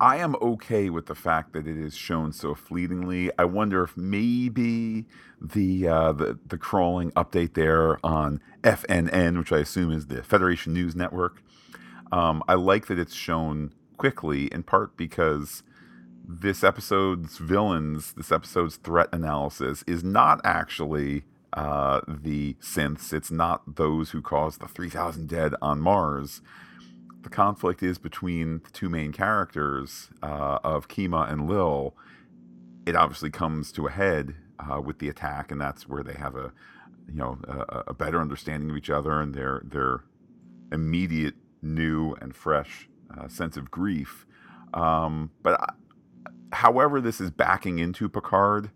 I 0.00 0.16
am 0.16 0.36
okay 0.42 0.90
with 0.90 1.06
the 1.06 1.14
fact 1.14 1.52
that 1.54 1.66
it 1.66 1.76
is 1.78 1.96
shown 1.96 2.32
so 2.32 2.54
fleetingly. 2.54 3.30
I 3.38 3.44
wonder 3.44 3.84
if 3.84 3.96
maybe 3.96 5.06
the 5.40 5.88
uh, 5.88 6.12
the 6.12 6.38
the 6.46 6.58
crawling 6.58 7.12
update 7.12 7.54
there 7.54 8.04
on 8.04 8.40
FNN, 8.62 9.38
which 9.38 9.52
I 9.52 9.58
assume 9.58 9.92
is 9.92 10.08
the 10.08 10.22
Federation 10.22 10.74
News 10.74 10.96
Network. 10.96 11.42
Um, 12.12 12.42
I 12.48 12.54
like 12.54 12.86
that 12.86 12.98
it's 12.98 13.14
shown 13.14 13.72
quickly, 13.96 14.46
in 14.46 14.64
part 14.64 14.96
because 14.96 15.62
this 16.28 16.64
episode's 16.64 17.38
villains, 17.38 18.12
this 18.14 18.32
episode's 18.32 18.76
threat 18.76 19.08
analysis, 19.12 19.84
is 19.86 20.04
not 20.04 20.40
actually 20.44 21.24
uh, 21.56 22.02
the 22.06 22.54
synths. 22.60 23.12
It's 23.12 23.30
not 23.30 23.76
those 23.76 24.10
who 24.10 24.22
caused 24.22 24.60
the 24.60 24.68
3,000 24.68 25.28
dead 25.28 25.54
on 25.60 25.80
Mars 25.80 26.42
the 27.26 27.30
conflict 27.30 27.82
is 27.82 27.98
between 27.98 28.60
the 28.62 28.70
two 28.70 28.88
main 28.88 29.10
characters 29.10 30.10
uh, 30.22 30.60
of 30.62 30.86
Kima 30.86 31.28
and 31.28 31.48
Lil, 31.48 31.92
it 32.86 32.94
obviously 32.94 33.30
comes 33.30 33.72
to 33.72 33.88
a 33.88 33.90
head 33.90 34.36
uh, 34.60 34.80
with 34.80 35.00
the 35.00 35.08
attack, 35.08 35.50
and 35.50 35.60
that's 35.60 35.88
where 35.88 36.04
they 36.04 36.12
have 36.12 36.36
a 36.36 36.52
you 37.08 37.16
know 37.16 37.36
a, 37.48 37.82
a, 37.88 37.94
better 37.94 38.20
understanding 38.20 38.70
of 38.70 38.76
each 38.76 38.90
other 38.90 39.20
and 39.20 39.34
their 39.34 39.60
their 39.64 40.04
immediate 40.70 41.34
new 41.62 42.14
and 42.20 42.36
fresh 42.36 42.88
uh, 43.18 43.26
sense 43.26 43.56
of 43.56 43.72
grief. 43.72 44.24
Um, 44.72 45.32
but 45.42 45.60
I, 45.60 45.72
however, 46.52 47.00
this 47.00 47.20
is 47.20 47.32
backing 47.32 47.80
into 47.80 48.08
Picard. 48.08 48.70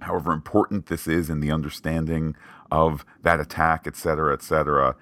However 0.00 0.32
important 0.32 0.86
this 0.86 1.06
is 1.06 1.28
in 1.28 1.40
the 1.40 1.50
understanding 1.50 2.36
of 2.70 3.04
that 3.22 3.40
attack, 3.40 3.86
et 3.86 3.96
cetera, 3.96 4.32
et 4.32 4.42
cetera, 4.42 4.96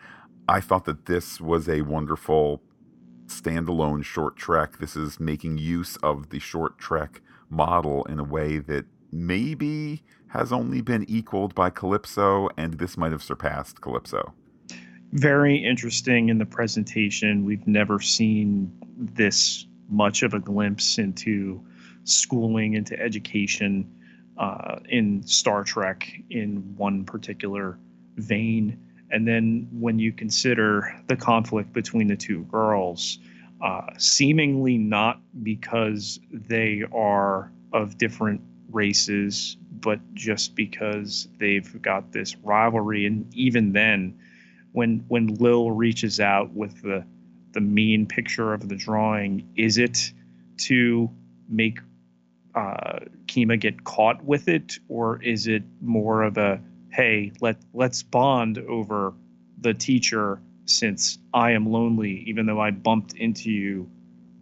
I 0.49 0.61
thought 0.61 0.85
that 0.85 1.07
this 1.07 1.41
was 1.41 1.69
a 1.69 1.83
wonderful 1.83 2.63
standalone 3.27 4.05
short 4.05 4.37
trek. 4.37 4.79
This 4.79 4.97
is 4.97 5.19
making 5.19 5.59
use 5.59 5.97
of 5.97 6.31
the 6.31 6.39
short 6.39 6.79
trek 6.79 7.21
model 7.51 8.05
in 8.05 8.19
a 8.19 8.25
way 8.25 8.59
that 8.59 8.87
maybe 9.13 10.03
has 10.29 10.53
only 10.53 10.81
been 10.81 11.05
equaled 11.09 11.55
by 11.55 11.71
Calypso, 11.71 12.49
and 12.57 12.75
this 12.75 12.97
might 12.97 13.13
have 13.13 13.23
surpassed 13.23 13.81
Calypso. 13.81 14.35
Very 15.13 15.57
interesting 15.57 16.29
in 16.29 16.39
the 16.39 16.47
presentation. 16.47 17.45
We've 17.45 17.67
never 17.67 18.01
seen 18.01 18.73
this 18.97 19.67
much 19.89 20.23
of 20.23 20.35
a 20.35 20.41
glimpse 20.41 20.99
into 20.99 21.65
schooling, 22.05 22.75
into 22.75 22.99
education 23.01 23.91
uh, 24.39 24.77
in 24.89 25.23
Star 25.27 25.65
Trek 25.65 26.11
in 26.31 26.75
one 26.77 27.05
particular 27.05 27.79
vein. 28.17 28.79
And 29.11 29.27
then 29.27 29.69
when 29.73 29.99
you 29.99 30.13
consider 30.13 30.95
the 31.07 31.17
conflict 31.17 31.73
between 31.73 32.09
the 32.09 32.17
two 32.17 32.43
girls, 32.45 33.19
uh, 33.63 33.87
seemingly 33.99 34.79
not 34.79 35.21
because 35.43 36.19
they 36.31 36.83
are 36.93 37.51
of 37.73 37.99
different 37.99 38.41
races, 38.71 39.57
but 39.81 40.01
just 40.15 40.55
because 40.55 41.29
they've 41.39 41.81
got 41.83 42.13
this 42.13 42.37
rivalry. 42.39 43.07
And 43.07 43.33
even 43.35 43.73
then, 43.73 44.19
when 44.73 45.05
when 45.09 45.29
Lil 45.37 45.71
reaches 45.71 46.21
out 46.21 46.53
with 46.53 46.83
the 46.83 47.05
the 47.53 47.61
mean 47.61 48.07
picture 48.07 48.53
of 48.53 48.69
the 48.69 48.77
drawing, 48.77 49.49
is 49.57 49.79
it 49.79 50.13
to 50.59 51.11
make 51.49 51.79
uh, 52.57 53.01
Kima 53.27 53.61
get 53.61 53.85
caught 53.85 54.25
with 54.25 54.49
it, 54.49 54.79
or 54.89 55.23
is 55.23 55.47
it 55.47 55.63
more 55.81 56.23
of 56.23 56.39
a 56.39 56.61
hey, 56.91 57.31
let 57.41 57.59
let's 57.75 58.03
bond 58.03 58.59
over 58.59 59.13
the 59.61 59.75
teacher 59.75 60.41
since 60.65 61.19
I 61.35 61.53
am 61.53 61.71
lonely, 61.71 62.25
even 62.27 62.47
though 62.47 62.61
I 62.61 62.71
bumped 62.71 63.15
into 63.15 63.51
you 63.51 63.89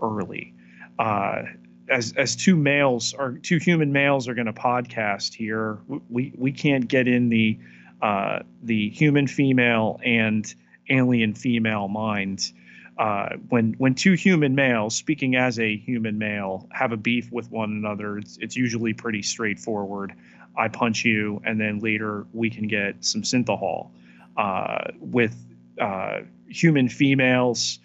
early. 0.01 0.55
Uh, 0.99 1.43
as 1.91 2.15
as 2.17 2.37
two 2.37 2.57
males 2.57 3.13
or 3.13 3.33
two 3.33 3.59
human 3.59 3.93
males 3.93 4.29
are 4.29 4.35
going 4.35 4.47
to 4.47 4.53
podcast 4.53 5.35
here, 5.35 5.79
we 6.09 6.33
we 6.37 6.53
can't 6.53 6.89
get 6.89 7.09
in 7.09 7.29
the 7.29 7.59
uh, 8.01 8.41
the 8.63 8.91
human 8.91 9.27
female 9.27 10.01
and 10.05 10.55
alien 10.89 11.35
female 11.35 11.89
mind. 11.89 12.53
Uh, 12.97 13.31
when 13.49 13.75
when 13.79 13.95
two 13.95 14.13
human 14.13 14.55
males, 14.55 14.95
speaking 14.95 15.35
as 15.35 15.59
a 15.59 15.77
human 15.77 16.17
male, 16.17 16.69
have 16.71 16.93
a 16.93 16.97
beef 16.97 17.31
with 17.33 17.51
one 17.51 17.71
another, 17.71 18.19
it's, 18.19 18.39
it's 18.41 18.57
usually 18.57 18.93
pretty 18.93 19.23
straightforward. 19.23 20.13
I 20.57 20.69
punch 20.69 21.05
you, 21.05 21.41
and 21.45 21.61
then 21.61 21.81
later 21.81 22.27
we 22.33 22.51
can 22.51 22.69
get 22.69 23.05
some 23.05 23.23
synthahol. 23.23 23.91
Uh, 24.37 24.93
with 25.01 25.37
uh, 25.81 26.21
human 26.49 26.89
females, 26.89 27.81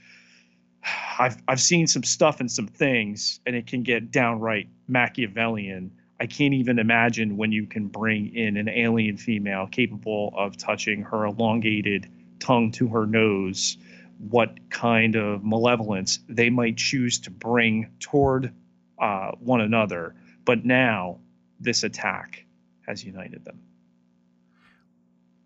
I've 1.18 1.42
I've 1.48 1.62
seen 1.62 1.88
some 1.88 2.04
stuff 2.04 2.40
and 2.40 2.52
some 2.52 2.68
things, 2.68 3.40
and 3.46 3.56
it 3.56 3.66
can 3.66 3.82
get 3.84 4.12
downright 4.12 4.68
Machiavellian. 4.88 5.92
I 6.20 6.28
can't 6.28 6.54
even 6.54 6.80
imagine 6.80 7.38
when 7.38 7.52
you 7.52 7.66
can 7.66 7.88
bring 7.88 8.36
in 8.36 8.58
an 8.58 8.68
alien 8.70 9.18
female 9.18 9.68
capable 9.68 10.34
of 10.36 10.58
touching 10.58 11.02
her 11.04 11.26
elongated 11.26 12.10
tongue 12.40 12.72
to 12.74 12.88
her 12.90 13.06
nose, 13.06 13.78
what 14.20 14.70
kind 14.70 15.16
of 15.16 15.44
malevolence 15.44 16.20
they 16.28 16.50
might 16.50 16.78
choose 16.78 17.20
to 17.20 17.32
bring 17.32 17.90
toward 18.00 18.54
uh, 19.02 19.32
one 19.40 19.62
another. 19.62 20.16
But 20.46 20.66
now, 20.66 21.20
this 21.60 21.84
attack 21.84 22.46
has 22.88 23.04
united 23.04 23.46
them. 23.46 23.62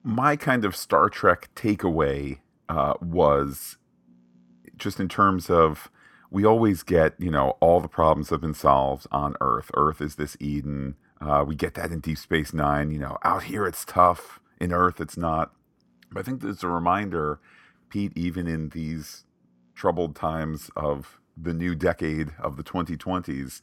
My 0.04 0.36
kind 0.36 0.66
of 0.66 0.76
Star 0.76 1.10
Trek 1.10 1.50
takeaway 1.56 2.40
uh, 2.68 2.96
was 3.02 3.78
just 4.76 5.00
in 5.00 5.08
terms 5.08 5.50
of 5.50 5.90
we 6.32 6.44
always 6.44 6.82
get, 6.82 7.14
you 7.20 7.30
know, 7.30 7.58
all 7.60 7.80
the 7.80 7.88
problems 7.88 8.32
have 8.32 8.42
been 8.42 8.56
solved 8.56 9.06
on 9.12 9.36
Earth. 9.40 9.70
Earth 9.76 10.02
is 10.02 10.16
this 10.16 10.36
Eden. 10.40 10.96
Uh, 11.22 11.46
we 11.48 11.56
get 11.56 11.76
that 11.76 11.92
in 11.92 12.00
Deep 12.00 12.18
Space 12.18 12.54
Nine. 12.54 12.90
You 12.90 13.00
know, 13.00 13.18
out 13.24 13.44
here 13.44 13.68
it's 13.68 13.86
tough. 13.86 14.40
In 14.60 14.74
Earth, 14.74 15.00
it's 15.00 15.16
not. 15.16 15.54
But 16.12 16.22
I 16.22 16.24
think 16.24 16.42
there's 16.42 16.64
a 16.64 16.68
reminder, 16.68 17.40
Pete, 17.94 18.12
even 18.16 18.48
in 18.48 18.70
these 18.70 19.24
troubled 19.76 20.16
times 20.16 20.72
of 20.76 21.20
the 21.38 21.54
new 21.54 21.76
decade 21.76 22.32
of 22.40 22.58
the 22.58 22.64
2020s, 22.64 23.62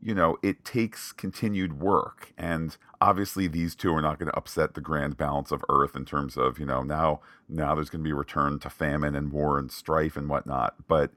you 0.00 0.14
know, 0.14 0.38
it 0.40 0.64
takes 0.64 1.10
continued 1.10 1.80
work. 1.80 2.32
And 2.38 2.76
obviously 3.00 3.48
these 3.48 3.74
two 3.74 3.92
are 3.92 4.00
not 4.00 4.20
going 4.20 4.30
to 4.30 4.36
upset 4.36 4.74
the 4.74 4.80
grand 4.80 5.16
balance 5.16 5.50
of 5.50 5.64
Earth 5.68 5.96
in 5.96 6.04
terms 6.04 6.36
of, 6.36 6.60
you 6.60 6.64
know, 6.64 6.84
now 6.84 7.20
now 7.48 7.74
there's 7.74 7.90
going 7.90 8.04
to 8.04 8.08
be 8.08 8.12
a 8.12 8.14
return 8.14 8.60
to 8.60 8.70
famine 8.70 9.16
and 9.16 9.32
war 9.32 9.58
and 9.58 9.72
strife 9.72 10.16
and 10.16 10.28
whatnot. 10.28 10.76
But 10.86 11.10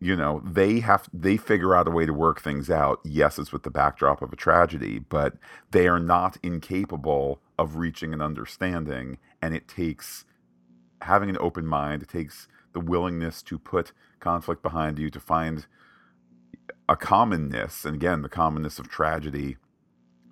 you 0.00 0.16
know, 0.16 0.40
they 0.42 0.80
have 0.80 1.10
they 1.12 1.36
figure 1.36 1.74
out 1.74 1.86
a 1.86 1.90
way 1.90 2.06
to 2.06 2.14
work 2.14 2.40
things 2.40 2.70
out. 2.70 2.98
Yes, 3.04 3.38
it's 3.38 3.52
with 3.52 3.62
the 3.62 3.70
backdrop 3.70 4.22
of 4.22 4.32
a 4.32 4.36
tragedy, 4.36 5.00
but 5.00 5.34
they 5.70 5.86
are 5.86 6.00
not 6.00 6.38
incapable 6.42 7.42
of 7.58 7.76
reaching 7.76 8.14
an 8.14 8.22
understanding. 8.22 9.18
And 9.42 9.54
it 9.54 9.68
takes 9.68 10.24
having 11.02 11.28
an 11.28 11.38
open 11.40 11.66
mind, 11.66 12.02
it 12.02 12.08
takes 12.08 12.48
the 12.72 12.80
willingness 12.80 13.42
to 13.42 13.58
put 13.58 13.92
conflict 14.20 14.62
behind 14.62 14.98
you, 14.98 15.10
to 15.10 15.20
find 15.20 15.66
a 16.88 16.96
commonness, 16.96 17.84
and 17.84 17.94
again, 17.94 18.22
the 18.22 18.28
commonness 18.28 18.78
of 18.78 18.88
tragedy, 18.88 19.56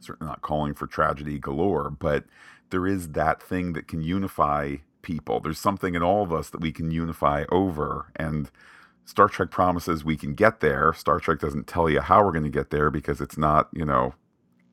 certainly 0.00 0.28
not 0.28 0.42
calling 0.42 0.74
for 0.74 0.86
tragedy 0.86 1.38
galore, 1.38 1.90
but 1.90 2.24
there 2.70 2.86
is 2.86 3.10
that 3.10 3.42
thing 3.42 3.72
that 3.72 3.88
can 3.88 4.02
unify 4.02 4.76
people. 5.02 5.40
There's 5.40 5.58
something 5.58 5.94
in 5.94 6.02
all 6.02 6.22
of 6.22 6.32
us 6.32 6.50
that 6.50 6.60
we 6.60 6.72
can 6.72 6.90
unify 6.90 7.44
over. 7.50 8.12
And 8.16 8.50
Star 9.04 9.28
Trek 9.28 9.50
promises 9.50 10.04
we 10.04 10.16
can 10.16 10.34
get 10.34 10.60
there. 10.60 10.92
Star 10.92 11.18
Trek 11.18 11.40
doesn't 11.40 11.66
tell 11.66 11.88
you 11.88 12.00
how 12.00 12.24
we're 12.24 12.32
going 12.32 12.44
to 12.44 12.50
get 12.50 12.70
there 12.70 12.90
because 12.90 13.20
it's 13.20 13.38
not, 13.38 13.68
you 13.72 13.84
know, 13.84 14.14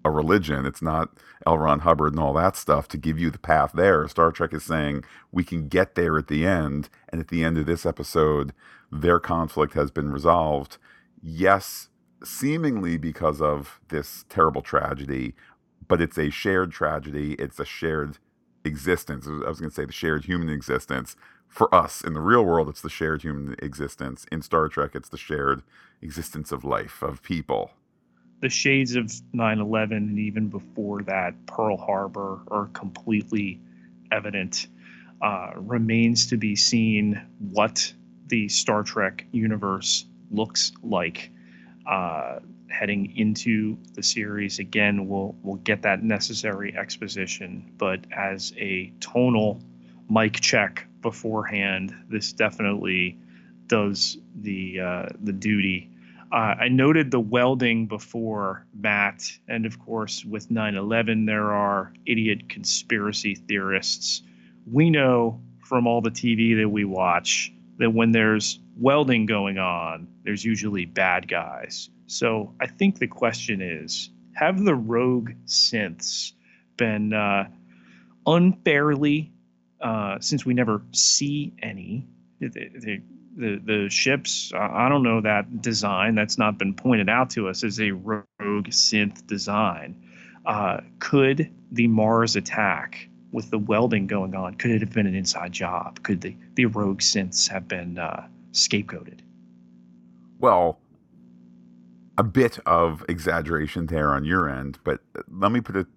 a 0.08 0.12
religion. 0.12 0.66
It's 0.66 0.82
not 0.82 1.10
L. 1.46 1.58
Ron 1.58 1.80
Hubbard 1.80 2.14
and 2.14 2.20
all 2.20 2.34
that 2.34 2.56
stuff 2.56 2.88
to 2.90 2.98
give 2.98 3.20
you 3.20 3.30
the 3.30 3.40
path 3.40 3.72
there. 3.74 4.08
Star 4.08 4.32
Trek 4.32 4.54
is 4.54 4.64
saying 4.64 5.04
we 5.32 5.44
can 5.44 5.68
get 5.68 5.96
there 5.96 6.18
at 6.18 6.28
the 6.28 6.46
end. 6.46 6.90
And 7.10 7.22
at 7.22 7.28
the 7.28 7.44
end 7.44 7.58
of 7.58 7.66
this 7.66 7.86
episode, 7.86 8.54
their 8.92 9.20
conflict 9.20 9.74
has 9.74 9.92
been 9.92 10.12
resolved 10.12 10.78
yes, 11.22 11.90
seemingly 12.24 12.98
because 12.98 13.42
of 13.42 13.80
this 13.90 14.26
terrible 14.30 14.62
tragedy, 14.62 15.36
but 15.88 16.02
it's 16.02 16.18
a 16.18 16.30
shared 16.30 16.72
tragedy. 16.72 17.34
It's 17.34 17.60
a 17.60 17.66
shared 17.66 18.18
existence. 18.64 19.28
I 19.28 19.48
was 19.48 19.60
going 19.60 19.70
to 19.70 19.76
say 19.76 19.86
the 19.86 19.92
shared 19.92 20.26
human 20.26 20.50
existence. 20.50 21.16
For 21.48 21.74
us 21.74 22.02
in 22.02 22.14
the 22.14 22.22
real 22.22 22.44
world, 22.44 22.68
it's 22.70 22.82
the 22.82 22.90
shared 22.90 23.22
human 23.22 23.56
existence. 23.60 24.26
In 24.32 24.42
Star 24.42 24.68
Trek, 24.68 24.92
it's 24.96 25.10
the 25.10 25.18
shared 25.18 25.64
existence 26.02 26.52
of 26.52 26.66
life, 26.66 27.02
of 27.02 27.24
people. 27.24 27.72
The 28.40 28.50
shades 28.50 28.96
of 28.96 29.12
9 29.34 29.60
11 29.60 29.98
and 29.98 30.20
even 30.20 30.48
before 30.48 31.02
that, 31.04 31.34
Pearl 31.48 31.78
Harbor 31.78 32.42
are 32.50 32.68
completely 32.68 33.60
evident. 34.12 34.68
Uh, 35.22 35.52
remains 35.56 36.28
to 36.28 36.38
be 36.38 36.56
seen 36.56 37.20
what 37.40 37.92
the 38.28 38.48
Star 38.48 38.84
Trek 38.84 39.26
universe 39.32 40.06
looks 40.30 40.72
like 40.84 41.32
uh, 41.88 42.40
heading 42.70 43.16
into 43.18 43.78
the 43.94 44.04
series. 44.04 44.60
Again, 44.60 45.08
we'll 45.08 45.36
we'll 45.42 45.56
get 45.58 45.82
that 45.82 46.04
necessary 46.04 46.78
exposition, 46.78 47.74
but 47.78 48.06
as 48.12 48.54
a 48.58 48.94
tonal 49.00 49.62
mic 50.10 50.40
check 50.40 50.88
beforehand, 51.02 51.96
this 52.10 52.34
definitely 52.34 53.18
does 53.68 54.18
the 54.36 54.80
uh, 54.80 55.06
the 55.22 55.34
duty. 55.34 55.90
Uh, 56.32 56.56
I 56.60 56.68
noted 56.68 57.12
the 57.12 57.20
welding 57.20 57.88
before 57.88 58.66
Matt, 58.74 59.24
and 59.48 59.66
of 59.66 59.80
course, 59.80 60.26
with 60.26 60.52
9 60.52 60.76
11, 60.76 61.26
there 61.26 61.54
are 61.54 61.94
idiot 62.06 62.50
conspiracy 62.50 63.36
theorists. 63.36 64.24
We 64.70 64.90
know 64.90 65.40
from 65.64 65.88
all 65.88 66.02
the 66.02 66.12
TV 66.12 66.58
that 66.60 66.70
we 66.70 66.84
watch 66.84 67.54
that 67.78 67.92
when 67.92 68.12
there's 68.12 68.60
welding 68.78 69.26
going 69.26 69.58
on, 69.58 70.08
there's 70.24 70.44
usually 70.44 70.86
bad 70.86 71.28
guys. 71.28 71.90
So 72.08 72.54
I 72.60 72.68
think 72.68 73.00
the 73.00 73.08
question 73.08 73.62
is 73.62 74.10
have 74.34 74.64
the 74.64 74.76
rogue 74.76 75.32
synths 75.46 76.34
been 76.76 77.14
uh, 77.14 77.48
unfairly, 78.26 79.32
uh, 79.82 80.18
since 80.20 80.46
we 80.46 80.54
never 80.54 80.82
see 80.92 81.54
any, 81.62 82.08
the, 82.40 82.50
the, 82.50 83.02
the, 83.38 83.62
the 83.64 83.90
ships, 83.90 84.52
I 84.56 84.90
don't 84.90 85.04
know 85.04 85.22
that 85.22 85.62
design 85.62 86.16
that's 86.16 86.38
not 86.38 86.58
been 86.58 86.74
pointed 86.74 87.08
out 87.08 87.30
to 87.32 87.48
us 87.48 87.64
as 87.64 87.80
a 87.80 87.92
rogue 87.92 88.26
synth 88.70 89.26
design. 89.28 90.04
Uh, 90.46 90.82
could 91.00 91.54
the 91.72 91.88
Mars 91.88 92.36
attack 92.36 93.10
with 93.32 93.52
the 93.52 93.60
welding 93.60 94.08
going 94.08 94.34
on, 94.36 94.56
could 94.56 94.72
it 94.72 94.82
have 94.82 94.92
been 94.92 95.06
an 95.06 95.16
inside 95.16 95.52
job? 95.52 96.02
Could 96.04 96.22
the, 96.22 96.36
the 96.56 96.66
rogue 96.66 97.02
synths 97.02 97.48
have 97.50 97.68
been 97.68 98.00
uh, 98.00 98.28
scapegoated? 98.54 99.20
Well, 100.40 100.80
a 102.18 102.24
bit 102.24 102.58
of 102.66 103.06
exaggeration 103.08 103.86
there 103.88 104.12
on 104.12 104.24
your 104.24 104.50
end, 104.50 104.80
but 104.84 105.02
let 105.30 105.52
me 105.52 105.62
put 105.62 105.76
it. 105.76 105.88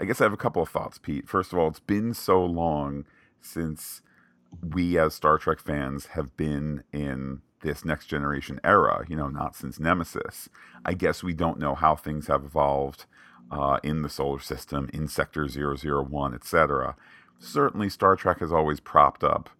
I 0.00 0.04
guess 0.04 0.20
I 0.20 0.24
have 0.24 0.32
a 0.32 0.38
couple 0.38 0.62
of 0.62 0.68
thoughts, 0.68 0.98
Pete. 0.98 1.28
First 1.28 1.52
of 1.52 1.58
all, 1.58 1.68
it's 1.68 1.80
been 1.80 2.14
so 2.14 2.44
long 2.44 3.04
since 3.40 4.02
we 4.62 4.98
as 4.98 5.14
Star 5.14 5.38
Trek 5.38 5.60
fans 5.60 6.06
have 6.06 6.36
been 6.36 6.84
in 6.92 7.42
this 7.62 7.84
next 7.84 8.06
generation 8.06 8.60
era, 8.64 9.04
you 9.08 9.16
know, 9.16 9.28
not 9.28 9.54
since 9.54 9.78
Nemesis. 9.78 10.48
I 10.84 10.94
guess 10.94 11.22
we 11.22 11.34
don't 11.34 11.58
know 11.58 11.74
how 11.74 11.94
things 11.94 12.26
have 12.26 12.44
evolved 12.44 13.06
uh, 13.50 13.78
in 13.82 14.02
the 14.02 14.08
solar 14.08 14.40
system, 14.40 14.88
in 14.92 15.08
Sector 15.08 15.48
001, 15.48 16.34
etc. 16.34 16.96
Certainly, 17.38 17.90
Star 17.90 18.16
Trek 18.16 18.40
has 18.40 18.52
always 18.52 18.80
propped 18.80 19.24
up 19.24 19.50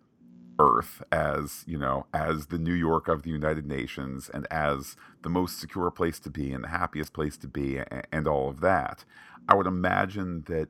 Earth 0.58 1.02
as, 1.10 1.64
you 1.66 1.78
know, 1.78 2.06
as 2.12 2.46
the 2.46 2.58
New 2.58 2.74
York 2.74 3.08
of 3.08 3.22
the 3.22 3.30
United 3.30 3.66
Nations 3.66 4.30
and 4.32 4.46
as 4.50 4.96
the 5.22 5.30
most 5.30 5.58
secure 5.58 5.90
place 5.90 6.18
to 6.20 6.30
be 6.30 6.52
and 6.52 6.64
the 6.64 6.68
happiest 6.68 7.12
place 7.12 7.36
to 7.38 7.48
be 7.48 7.78
and, 7.78 8.06
and 8.12 8.28
all 8.28 8.48
of 8.48 8.60
that. 8.60 9.04
I 9.48 9.54
would 9.54 9.66
imagine 9.66 10.44
that 10.46 10.68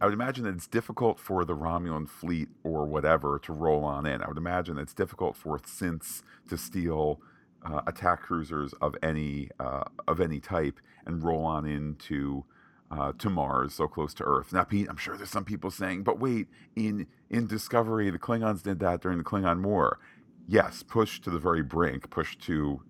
I 0.00 0.04
would 0.04 0.14
imagine 0.14 0.44
that 0.44 0.54
it's 0.54 0.66
difficult 0.66 1.18
for 1.18 1.44
the 1.44 1.54
Romulan 1.54 2.08
fleet 2.08 2.48
or 2.62 2.84
whatever 2.84 3.38
to 3.40 3.52
roll 3.52 3.82
on 3.84 4.04
in. 4.04 4.22
I 4.22 4.28
would 4.28 4.36
imagine 4.36 4.76
it's 4.76 4.92
difficult 4.92 5.36
for 5.36 5.58
synths 5.58 6.22
to 6.48 6.58
steal 6.58 7.20
uh, 7.64 7.80
attack 7.86 8.20
cruisers 8.20 8.74
of 8.74 8.94
any 9.02 9.50
uh, 9.58 9.84
of 10.06 10.20
any 10.20 10.38
type 10.38 10.80
and 11.06 11.24
roll 11.24 11.44
on 11.44 11.64
into 11.64 12.44
uh, 12.90 13.12
to 13.18 13.30
Mars, 13.30 13.74
so 13.74 13.88
close 13.88 14.12
to 14.14 14.24
Earth. 14.24 14.52
Now, 14.52 14.64
Pete, 14.64 14.86
I'm 14.88 14.96
sure 14.96 15.16
there's 15.16 15.30
some 15.30 15.44
people 15.44 15.70
saying, 15.70 16.02
but 16.02 16.20
wait, 16.20 16.48
in 16.76 17.06
in 17.30 17.46
Discovery, 17.46 18.10
the 18.10 18.18
Klingons 18.18 18.62
did 18.62 18.78
that 18.80 19.00
during 19.00 19.18
the 19.18 19.24
Klingon 19.24 19.62
War. 19.62 19.98
Yes, 20.46 20.82
pushed 20.82 21.24
to 21.24 21.30
the 21.30 21.40
very 21.40 21.62
brink, 21.62 22.10
pushed 22.10 22.40
to 22.42 22.82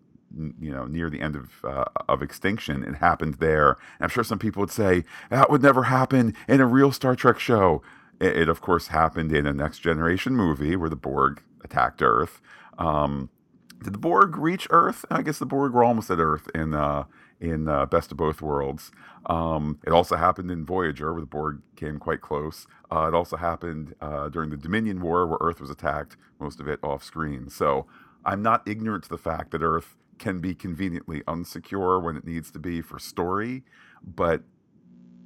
you 0.60 0.72
know 0.72 0.86
near 0.86 1.08
the 1.10 1.20
end 1.20 1.36
of 1.36 1.64
uh, 1.64 1.84
of 2.08 2.22
extinction. 2.22 2.84
It 2.84 2.96
happened 2.96 3.34
there. 3.34 3.70
And 3.70 4.02
I'm 4.02 4.08
sure 4.08 4.24
some 4.24 4.38
people 4.38 4.60
would 4.60 4.70
say 4.70 5.04
that 5.30 5.50
would 5.50 5.62
never 5.62 5.84
happen 5.84 6.34
in 6.48 6.60
a 6.60 6.66
real 6.66 6.92
Star 6.92 7.14
Trek 7.16 7.38
show. 7.38 7.82
It, 8.20 8.36
it 8.36 8.48
of 8.48 8.60
course 8.60 8.88
happened 8.88 9.32
in 9.32 9.46
a 9.46 9.52
Next 9.52 9.80
Generation 9.80 10.34
movie 10.34 10.76
where 10.76 10.90
the 10.90 10.96
Borg 10.96 11.42
attacked 11.62 12.02
Earth. 12.02 12.40
Um, 12.78 13.30
did 13.82 13.92
the 13.92 13.98
Borg 13.98 14.36
reach 14.36 14.66
Earth? 14.70 15.04
I 15.10 15.22
guess 15.22 15.38
the 15.38 15.46
Borg 15.46 15.72
were 15.72 15.84
almost 15.84 16.10
at 16.10 16.18
Earth 16.18 16.48
in 16.54 16.74
uh, 16.74 17.04
in 17.40 17.68
uh, 17.68 17.86
Best 17.86 18.10
of 18.10 18.16
Both 18.16 18.40
Worlds. 18.40 18.90
Um, 19.26 19.80
it 19.86 19.92
also 19.92 20.16
happened 20.16 20.50
in 20.50 20.64
Voyager, 20.64 21.12
where 21.12 21.20
the 21.20 21.26
Borg 21.26 21.60
came 21.74 21.98
quite 21.98 22.20
close. 22.20 22.66
Uh, 22.90 23.08
it 23.08 23.14
also 23.14 23.36
happened 23.36 23.94
uh, 24.00 24.28
during 24.28 24.50
the 24.50 24.56
Dominion 24.56 25.00
War, 25.00 25.26
where 25.26 25.38
Earth 25.40 25.60
was 25.60 25.70
attacked, 25.70 26.16
most 26.38 26.60
of 26.60 26.68
it 26.68 26.78
off 26.82 27.02
screen. 27.02 27.50
So 27.50 27.86
I'm 28.24 28.42
not 28.42 28.66
ignorant 28.66 29.04
to 29.04 29.10
the 29.10 29.18
fact 29.18 29.50
that 29.50 29.62
Earth 29.62 29.96
can 30.18 30.40
be 30.40 30.54
conveniently 30.54 31.22
unsecure 31.22 32.02
when 32.02 32.16
it 32.16 32.24
needs 32.24 32.50
to 32.52 32.58
be 32.58 32.80
for 32.80 32.98
story. 32.98 33.64
But 34.02 34.42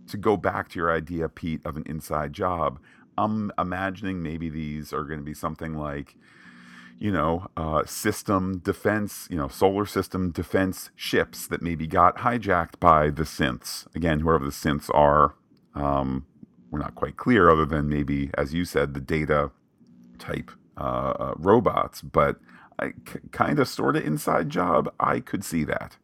to 0.09 0.17
go 0.17 0.37
back 0.37 0.69
to 0.71 0.79
your 0.79 0.93
idea, 0.93 1.29
Pete, 1.29 1.65
of 1.65 1.77
an 1.77 1.85
inside 1.87 2.33
job, 2.33 2.81
I'm 3.17 3.53
imagining 3.59 4.23
maybe 4.23 4.49
these 4.49 4.93
are 4.93 5.05
going 5.05 5.21
to 5.21 5.25
be 5.25 5.35
something 5.35 5.75
like 5.75 6.17
you 7.01 7.11
know, 7.11 7.47
uh, 7.57 7.83
system 7.87 8.59
defense, 8.59 9.27
you 9.31 9.37
know, 9.37 9.49
solar 9.49 9.87
system 9.87 10.31
defense 10.31 10.91
ships 10.95 11.47
that 11.47 11.63
maybe 11.63 11.87
got 11.87 12.19
hijacked 12.19 12.79
by 12.79 13.09
the 13.09 13.23
synths. 13.23 13.87
Again, 13.97 14.21
whoever 14.21 14.45
the 14.45 14.51
synths 14.51 14.91
are, 14.95 15.35
um, 15.75 16.27
we're 16.71 16.79
not 16.79 16.95
quite 16.95 17.17
clear, 17.17 17.51
other 17.51 17.65
than 17.65 17.89
maybe, 17.89 18.31
as 18.35 18.53
you 18.53 18.67
said, 18.67 18.93
the 18.93 19.01
data 19.01 19.51
type 20.19 20.51
uh, 20.77 21.15
uh, 21.19 21.35
robots. 21.39 22.03
But 22.03 22.37
kind 23.33 23.59
of, 23.59 23.69
sort 23.69 23.97
of 23.97 24.05
inside 24.05 24.49
job, 24.49 24.93
I 24.99 25.21
could 25.21 25.45
see 25.45 25.65
that. 25.65 25.97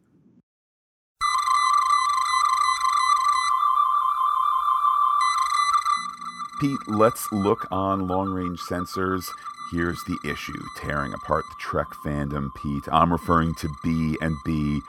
Pete, 6.60 6.78
let's 6.86 7.30
look 7.32 7.66
on 7.70 8.08
long 8.08 8.30
range 8.30 8.60
sensors. 8.60 9.28
Here's 9.72 10.02
the 10.04 10.16
issue 10.24 10.58
tearing 10.76 11.12
apart 11.12 11.44
the 11.50 11.56
Trek 11.58 11.88
fandom, 12.04 12.48
Pete. 12.54 12.84
I'm 12.90 13.12
referring 13.12 13.54
to 13.56 13.68
B 13.82 14.16
and 14.22 14.34
B, 14.44 14.80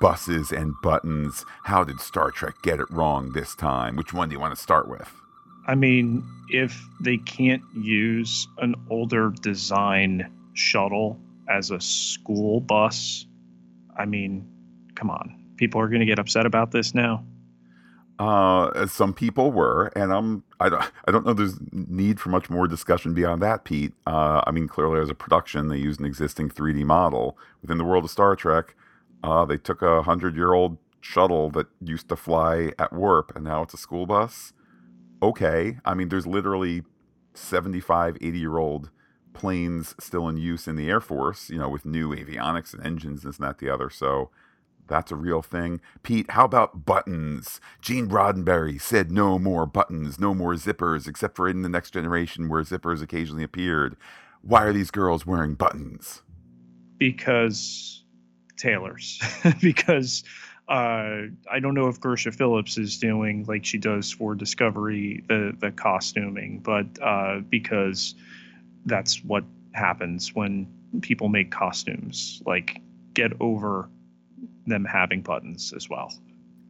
buses 0.00 0.52
and 0.52 0.74
buttons. 0.82 1.44
How 1.64 1.82
did 1.82 2.00
Star 2.00 2.30
Trek 2.30 2.54
get 2.62 2.78
it 2.78 2.90
wrong 2.90 3.32
this 3.32 3.56
time? 3.56 3.96
Which 3.96 4.12
one 4.12 4.28
do 4.28 4.34
you 4.34 4.40
want 4.40 4.54
to 4.54 4.62
start 4.62 4.88
with? 4.88 5.10
I 5.66 5.74
mean, 5.74 6.22
if 6.48 6.80
they 7.00 7.16
can't 7.16 7.62
use 7.74 8.46
an 8.58 8.76
older 8.88 9.30
design 9.30 10.32
shuttle 10.54 11.20
as 11.48 11.70
a 11.70 11.80
school 11.80 12.60
bus, 12.60 13.26
I 13.96 14.04
mean, 14.04 14.48
come 14.94 15.10
on. 15.10 15.42
People 15.56 15.80
are 15.80 15.88
going 15.88 16.00
to 16.00 16.06
get 16.06 16.18
upset 16.18 16.46
about 16.46 16.70
this 16.70 16.94
now. 16.94 17.24
Uh, 18.18 18.86
some 18.86 19.12
people 19.12 19.52
were, 19.52 19.92
and 19.94 20.12
I'm 20.12 20.42
I 20.58 20.70
don't 20.70 20.82
I 21.06 21.12
don't 21.12 21.26
know. 21.26 21.34
There's 21.34 21.58
need 21.72 22.18
for 22.18 22.30
much 22.30 22.48
more 22.48 22.66
discussion 22.66 23.12
beyond 23.12 23.42
that, 23.42 23.64
Pete. 23.64 23.92
Uh, 24.06 24.42
I 24.46 24.52
mean, 24.52 24.68
clearly 24.68 25.00
as 25.00 25.10
a 25.10 25.14
production, 25.14 25.68
they 25.68 25.76
used 25.76 26.00
an 26.00 26.06
existing 26.06 26.48
3D 26.48 26.84
model 26.84 27.36
within 27.60 27.76
the 27.76 27.84
world 27.84 28.04
of 28.04 28.10
Star 28.10 28.34
Trek. 28.34 28.74
Uh, 29.22 29.44
they 29.44 29.58
took 29.58 29.82
a 29.82 30.02
hundred 30.02 30.34
year 30.34 30.54
old 30.54 30.78
shuttle 31.02 31.50
that 31.50 31.66
used 31.82 32.08
to 32.08 32.16
fly 32.16 32.72
at 32.78 32.92
warp, 32.92 33.34
and 33.36 33.44
now 33.44 33.62
it's 33.62 33.74
a 33.74 33.78
school 33.78 34.06
bus. 34.06 34.54
Okay, 35.22 35.78
I 35.84 35.94
mean, 35.94 36.08
there's 36.08 36.26
literally 36.26 36.84
75, 37.34 38.16
80 38.20 38.38
year 38.38 38.56
old 38.56 38.90
planes 39.36 39.94
still 39.98 40.28
in 40.28 40.36
use 40.36 40.66
in 40.66 40.76
the 40.76 40.88
Air 40.88 41.00
Force. 41.00 41.50
You 41.50 41.58
know, 41.58 41.68
with 41.68 41.84
new 41.84 42.14
avionics 42.14 42.74
and 42.74 42.84
engines, 42.84 43.24
and 43.24 43.32
this 43.32 43.38
and 43.38 43.46
that, 43.46 43.58
the 43.58 43.70
other. 43.70 43.90
So 43.90 44.30
that's 44.88 45.10
a 45.10 45.16
real 45.16 45.42
thing. 45.42 45.80
Pete, 46.02 46.30
how 46.30 46.44
about 46.44 46.84
buttons? 46.84 47.60
Gene 47.80 48.08
Roddenberry 48.08 48.80
said 48.80 49.10
no 49.10 49.38
more 49.38 49.66
buttons, 49.66 50.18
no 50.18 50.34
more 50.34 50.54
zippers, 50.54 51.08
except 51.08 51.36
for 51.36 51.48
in 51.48 51.62
the 51.62 51.68
next 51.68 51.92
generation 51.92 52.48
where 52.48 52.62
zippers 52.62 53.02
occasionally 53.02 53.44
appeared. 53.44 53.96
Why 54.42 54.64
are 54.64 54.72
these 54.72 54.90
girls 54.90 55.26
wearing 55.26 55.54
buttons? 55.54 56.22
Because 56.98 58.04
tailors. 58.56 59.20
because 59.60 60.24
uh, 60.68 61.28
I 61.50 61.60
don't 61.60 61.74
know 61.74 61.88
if 61.88 62.00
Gersha 62.00 62.34
Phillips 62.34 62.78
is 62.78 62.98
doing 62.98 63.44
like 63.46 63.64
she 63.64 63.78
does 63.78 64.10
for 64.10 64.34
Discovery 64.34 65.22
the 65.28 65.52
the 65.58 65.70
costuming, 65.70 66.60
but 66.60 66.86
uh, 67.00 67.40
because 67.40 68.14
that's 68.86 69.22
what 69.24 69.44
happens 69.72 70.34
when 70.34 70.66
people 71.02 71.28
make 71.28 71.50
costumes. 71.50 72.42
Like 72.46 72.80
get 73.14 73.32
over 73.40 73.88
them 74.66 74.84
having 74.84 75.22
buttons 75.22 75.72
as 75.74 75.88
well. 75.88 76.12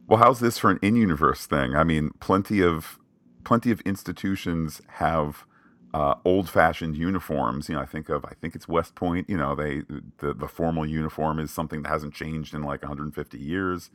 Well, 0.07 0.19
how's 0.19 0.39
this 0.39 0.57
for 0.57 0.71
an 0.71 0.79
in-universe 0.81 1.45
thing? 1.47 1.75
I 1.75 1.83
mean, 1.83 2.11
plenty 2.19 2.61
of 2.61 2.99
plenty 3.43 3.71
of 3.71 3.81
institutions 3.81 4.81
have 4.87 5.45
uh, 5.93 6.15
old-fashioned 6.25 6.97
uniforms. 6.97 7.69
You 7.69 7.75
know, 7.75 7.81
I 7.81 7.85
think 7.85 8.09
of 8.09 8.23
I 8.25 8.33
think 8.39 8.55
it's 8.55 8.67
West 8.67 8.95
Point. 8.95 9.29
You 9.29 9.37
know, 9.37 9.55
they 9.55 9.81
the 10.19 10.33
the 10.33 10.47
formal 10.47 10.85
uniform 10.85 11.39
is 11.39 11.51
something 11.51 11.83
that 11.83 11.89
hasn't 11.89 12.13
changed 12.13 12.53
in 12.53 12.63
like 12.63 12.81
150 12.81 13.37
years. 13.37 13.89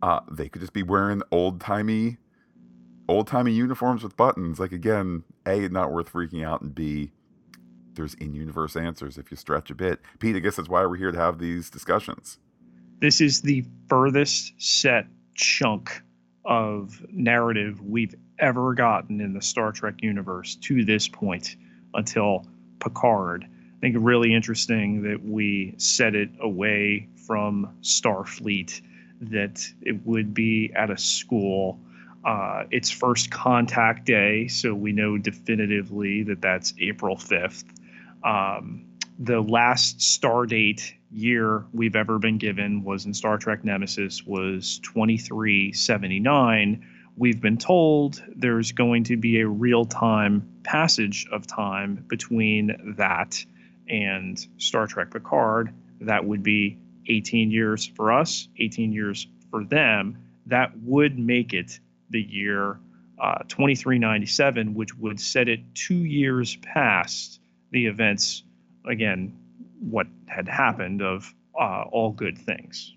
Uh, 0.00 0.20
they 0.30 0.48
could 0.48 0.60
just 0.60 0.72
be 0.72 0.82
wearing 0.82 1.22
old-timey 1.30 2.18
old-timey 3.08 3.52
uniforms 3.52 4.02
with 4.02 4.16
buttons. 4.16 4.58
Like 4.58 4.72
again, 4.72 5.24
a 5.44 5.68
not 5.68 5.92
worth 5.92 6.12
freaking 6.12 6.44
out, 6.44 6.62
and 6.62 6.74
b 6.74 7.12
there's 7.98 8.14
in-universe 8.14 8.74
answers 8.76 9.18
if 9.18 9.30
you 9.30 9.36
stretch 9.36 9.70
a 9.70 9.74
bit. 9.74 10.00
Pete, 10.18 10.34
I 10.34 10.38
guess 10.38 10.56
that's 10.56 10.70
why 10.70 10.86
we're 10.86 10.96
here 10.96 11.12
to 11.12 11.18
have 11.18 11.38
these 11.38 11.68
discussions 11.68 12.38
this 13.00 13.20
is 13.20 13.42
the 13.42 13.64
furthest 13.88 14.52
set 14.58 15.06
chunk 15.34 16.02
of 16.44 17.04
narrative 17.10 17.80
we've 17.82 18.14
ever 18.38 18.74
gotten 18.74 19.20
in 19.20 19.34
the 19.34 19.42
Star 19.42 19.72
Trek 19.72 19.94
universe 20.00 20.56
to 20.56 20.84
this 20.84 21.06
point 21.08 21.56
until 21.94 22.46
Picard. 22.80 23.44
I 23.44 23.80
think 23.80 23.96
really 23.98 24.34
interesting 24.34 25.02
that 25.02 25.24
we 25.24 25.74
set 25.78 26.14
it 26.14 26.30
away 26.40 27.08
from 27.26 27.76
Starfleet, 27.82 28.80
that 29.20 29.64
it 29.82 30.04
would 30.04 30.34
be 30.34 30.72
at 30.74 30.90
a 30.90 30.98
school. 30.98 31.78
Uh, 32.24 32.64
its 32.72 32.90
first 32.90 33.30
contact 33.30 34.04
day, 34.04 34.48
so 34.48 34.74
we 34.74 34.92
know 34.92 35.16
definitively 35.16 36.24
that 36.24 36.42
that's 36.42 36.74
April 36.80 37.16
5th. 37.16 37.64
Um, 38.24 38.86
the 39.18 39.40
last 39.40 40.00
star 40.00 40.46
date 40.46 40.94
year 41.10 41.64
we've 41.72 41.96
ever 41.96 42.18
been 42.18 42.38
given 42.38 42.84
was 42.84 43.06
in 43.06 43.14
Star 43.14 43.38
Trek 43.38 43.64
Nemesis 43.64 44.24
was 44.24 44.78
2379. 44.80 46.86
We've 47.16 47.40
been 47.40 47.58
told 47.58 48.22
there's 48.36 48.72
going 48.72 49.04
to 49.04 49.16
be 49.16 49.40
a 49.40 49.48
real 49.48 49.84
time 49.84 50.48
passage 50.62 51.26
of 51.32 51.46
time 51.46 52.04
between 52.08 52.94
that 52.96 53.44
and 53.88 54.46
Star 54.58 54.86
Trek 54.86 55.10
Picard. 55.10 55.74
That 56.00 56.24
would 56.24 56.44
be 56.44 56.78
18 57.08 57.50
years 57.50 57.86
for 57.86 58.12
us, 58.12 58.48
18 58.58 58.92
years 58.92 59.26
for 59.50 59.64
them. 59.64 60.18
That 60.46 60.78
would 60.82 61.18
make 61.18 61.54
it 61.54 61.80
the 62.10 62.22
year 62.22 62.78
uh, 63.20 63.38
2397, 63.48 64.74
which 64.74 64.94
would 64.94 65.18
set 65.18 65.48
it 65.48 65.74
two 65.74 66.04
years 66.04 66.54
past 66.56 67.40
the 67.70 67.86
events, 67.86 68.44
again, 68.86 69.36
what 69.80 70.06
had 70.26 70.48
happened 70.48 71.02
of 71.02 71.32
uh, 71.58 71.84
all 71.90 72.12
good 72.12 72.38
things. 72.38 72.94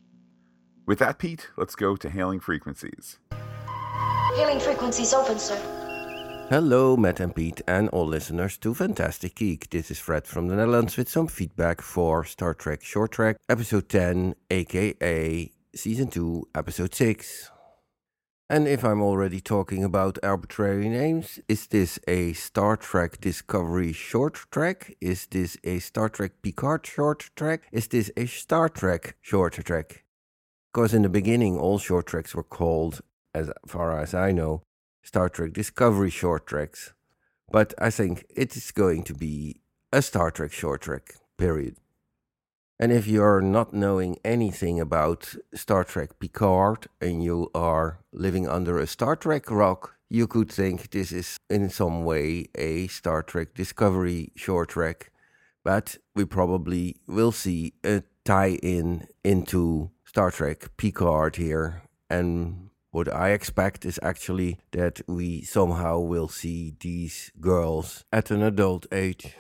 With 0.85 0.99
that, 0.99 1.19
Pete, 1.19 1.49
let's 1.57 1.75
go 1.75 1.95
to 1.95 2.09
hailing 2.09 2.39
frequencies. 2.39 3.19
Hailing 4.35 4.59
frequencies 4.59 5.13
open, 5.13 5.37
sir. 5.39 5.59
Hello, 6.49 6.97
Matt 6.97 7.21
and 7.21 7.33
Pete, 7.33 7.61
and 7.67 7.87
all 7.89 8.05
listeners 8.05 8.57
to 8.57 8.73
Fantastic 8.73 9.35
Geek. 9.35 9.69
This 9.69 9.89
is 9.89 9.99
Fred 9.99 10.27
from 10.27 10.49
the 10.49 10.55
Netherlands 10.55 10.97
with 10.97 11.07
some 11.07 11.27
feedback 11.27 11.81
for 11.81 12.25
Star 12.25 12.53
Trek 12.53 12.83
Short 12.83 13.11
Track, 13.11 13.37
Episode 13.47 13.87
10, 13.87 14.35
aka 14.49 15.51
Season 15.73 16.07
2, 16.07 16.49
Episode 16.53 16.93
6. 16.93 17.51
And 18.51 18.67
if 18.67 18.83
I'm 18.83 19.01
already 19.01 19.39
talking 19.39 19.81
about 19.81 20.19
arbitrary 20.21 20.89
names, 20.89 21.39
is 21.47 21.67
this 21.67 21.97
a 22.05 22.33
Star 22.33 22.75
Trek 22.75 23.21
Discovery 23.21 23.93
short 23.93 24.41
track? 24.51 24.93
Is 24.99 25.25
this 25.27 25.55
a 25.63 25.79
Star 25.79 26.09
Trek 26.09 26.33
Picard 26.41 26.85
short 26.85 27.29
track? 27.37 27.61
Is 27.71 27.87
this 27.87 28.11
a 28.17 28.25
Star 28.25 28.67
Trek 28.67 29.15
short 29.21 29.53
track? 29.53 30.03
Because 30.73 30.93
in 30.93 31.03
the 31.03 31.07
beginning, 31.07 31.57
all 31.57 31.79
short 31.79 32.07
tracks 32.07 32.35
were 32.35 32.43
called, 32.43 32.99
as 33.33 33.49
far 33.65 33.97
as 33.97 34.13
I 34.13 34.33
know, 34.33 34.63
Star 35.01 35.29
Trek 35.29 35.53
Discovery 35.53 36.09
short 36.09 36.45
tracks. 36.45 36.93
But 37.49 37.73
I 37.79 37.89
think 37.89 38.25
it 38.35 38.57
is 38.57 38.71
going 38.71 39.03
to 39.03 39.13
be 39.13 39.61
a 39.93 40.01
Star 40.01 40.29
Trek 40.29 40.51
short 40.51 40.81
track, 40.81 41.13
period. 41.37 41.77
And 42.81 42.91
if 42.91 43.05
you're 43.05 43.41
not 43.41 43.75
knowing 43.75 44.17
anything 44.25 44.79
about 44.79 45.35
Star 45.53 45.83
Trek 45.83 46.17
Picard 46.17 46.87
and 46.99 47.23
you 47.23 47.51
are 47.53 47.99
living 48.11 48.49
under 48.49 48.79
a 48.79 48.87
Star 48.87 49.15
Trek 49.15 49.51
rock, 49.51 49.97
you 50.09 50.25
could 50.25 50.51
think 50.51 50.89
this 50.89 51.11
is 51.11 51.37
in 51.47 51.69
some 51.69 52.03
way 52.03 52.47
a 52.55 52.87
Star 52.87 53.21
Trek 53.21 53.53
Discovery 53.53 54.31
short 54.35 54.69
track. 54.69 55.11
But 55.63 55.97
we 56.15 56.25
probably 56.25 56.95
will 57.05 57.31
see 57.31 57.73
a 57.85 58.01
tie 58.25 58.57
in 58.63 59.07
into 59.23 59.91
Star 60.03 60.31
Trek 60.31 60.75
Picard 60.77 61.35
here. 61.35 61.83
And 62.09 62.71
what 62.89 63.13
I 63.13 63.29
expect 63.29 63.85
is 63.85 63.99
actually 64.01 64.57
that 64.71 65.01
we 65.07 65.43
somehow 65.43 65.99
will 65.99 66.29
see 66.29 66.73
these 66.79 67.31
girls 67.39 68.05
at 68.11 68.31
an 68.31 68.41
adult 68.41 68.87
age 68.91 69.35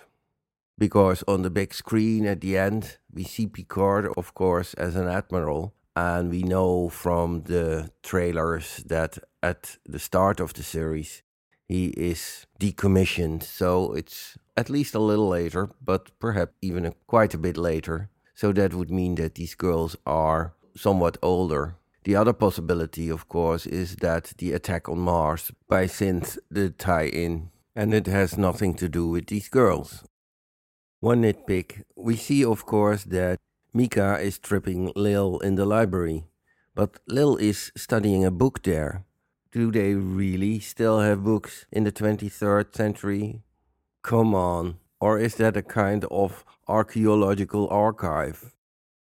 because 0.77 1.23
on 1.27 1.41
the 1.41 1.49
big 1.49 1.73
screen 1.73 2.25
at 2.25 2.41
the 2.41 2.57
end 2.57 2.97
we 3.13 3.23
see 3.23 3.47
Picard, 3.47 4.07
of 4.17 4.33
course, 4.33 4.73
as 4.75 4.95
an 4.95 5.07
admiral, 5.07 5.73
and 5.95 6.29
we 6.29 6.43
know 6.43 6.89
from 6.89 7.43
the 7.43 7.91
trailers 8.03 8.83
that 8.87 9.17
at 9.43 9.77
the 9.85 9.99
start 9.99 10.39
of 10.39 10.53
the 10.53 10.63
series 10.63 11.23
he 11.67 11.87
is 11.95 12.45
decommissioned. 12.59 13.43
So 13.43 13.93
it's 13.93 14.37
at 14.57 14.69
least 14.69 14.93
a 14.93 14.99
little 14.99 15.29
later, 15.29 15.69
but 15.81 16.11
perhaps 16.19 16.53
even 16.61 16.85
a, 16.85 16.91
quite 17.07 17.33
a 17.33 17.37
bit 17.37 17.57
later. 17.57 18.09
So 18.35 18.51
that 18.53 18.73
would 18.73 18.91
mean 18.91 19.15
that 19.15 19.35
these 19.35 19.55
girls 19.55 19.95
are 20.05 20.53
somewhat 20.75 21.17
older. 21.21 21.75
The 22.03 22.15
other 22.15 22.33
possibility, 22.33 23.09
of 23.09 23.27
course, 23.29 23.65
is 23.65 23.97
that 23.97 24.33
the 24.37 24.53
attack 24.53 24.89
on 24.89 24.99
Mars 24.99 25.51
by 25.67 25.85
synth 25.85 26.37
the 26.49 26.71
tie 26.71 27.07
in, 27.07 27.51
and 27.75 27.93
it 27.93 28.07
has 28.07 28.37
nothing 28.37 28.73
to 28.75 28.89
do 28.89 29.07
with 29.07 29.27
these 29.27 29.47
girls. 29.47 30.03
One 31.01 31.23
nitpick 31.23 31.81
we 31.95 32.15
see, 32.15 32.45
of 32.45 32.67
course, 32.67 33.05
that 33.05 33.39
Mika 33.73 34.19
is 34.19 34.37
tripping 34.37 34.91
Lil 34.95 35.39
in 35.39 35.55
the 35.55 35.65
library, 35.65 36.25
but 36.75 36.99
Lil 37.07 37.37
is 37.37 37.71
studying 37.75 38.23
a 38.23 38.29
book 38.29 38.61
there. 38.61 39.03
Do 39.51 39.71
they 39.71 39.95
really 39.95 40.59
still 40.59 40.99
have 40.99 41.23
books 41.23 41.65
in 41.71 41.85
the 41.85 41.91
23rd 41.91 42.75
century? 42.75 43.41
Come 44.03 44.35
on. 44.35 44.77
Or 44.99 45.17
is 45.17 45.33
that 45.37 45.57
a 45.57 45.63
kind 45.63 46.05
of 46.11 46.45
archaeological 46.67 47.67
archive? 47.69 48.53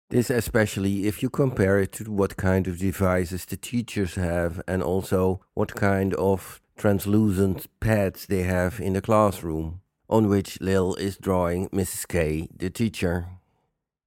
This, 0.10 0.30
especially 0.30 1.06
if 1.06 1.22
you 1.22 1.30
compare 1.30 1.80
it 1.80 1.92
to 1.94 2.10
what 2.10 2.38
kind 2.38 2.66
of 2.70 2.80
devices 2.80 3.44
the 3.44 3.58
teachers 3.58 4.16
have 4.16 4.62
and 4.70 4.82
also 4.82 5.42
what 5.54 5.76
kind 5.76 6.14
of 6.14 6.62
translucent 6.78 7.68
pads 7.82 8.26
they 8.26 8.44
have 8.44 8.80
in 8.80 8.94
the 8.94 9.02
classroom 9.02 9.82
on 10.10 10.28
which 10.28 10.60
Lil 10.60 10.96
is 10.96 11.18
drawing 11.18 11.70
Mrs. 11.70 12.08
K, 12.08 12.50
the 12.56 12.70
teacher. 12.70 13.28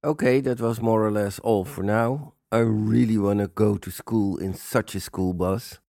Okay, 0.03 0.41
that 0.41 0.59
was 0.59 0.81
more 0.81 1.05
or 1.05 1.11
less 1.11 1.39
all 1.39 1.63
for 1.63 1.81
now. 1.81 2.33
I 2.51 2.59
really 2.59 3.17
want 3.17 3.39
to 3.39 3.47
go 3.47 3.77
to 3.77 3.89
school 3.89 4.37
in 4.37 4.53
such 4.53 4.95
a 4.95 4.99
school 4.99 5.33
bus. 5.33 5.79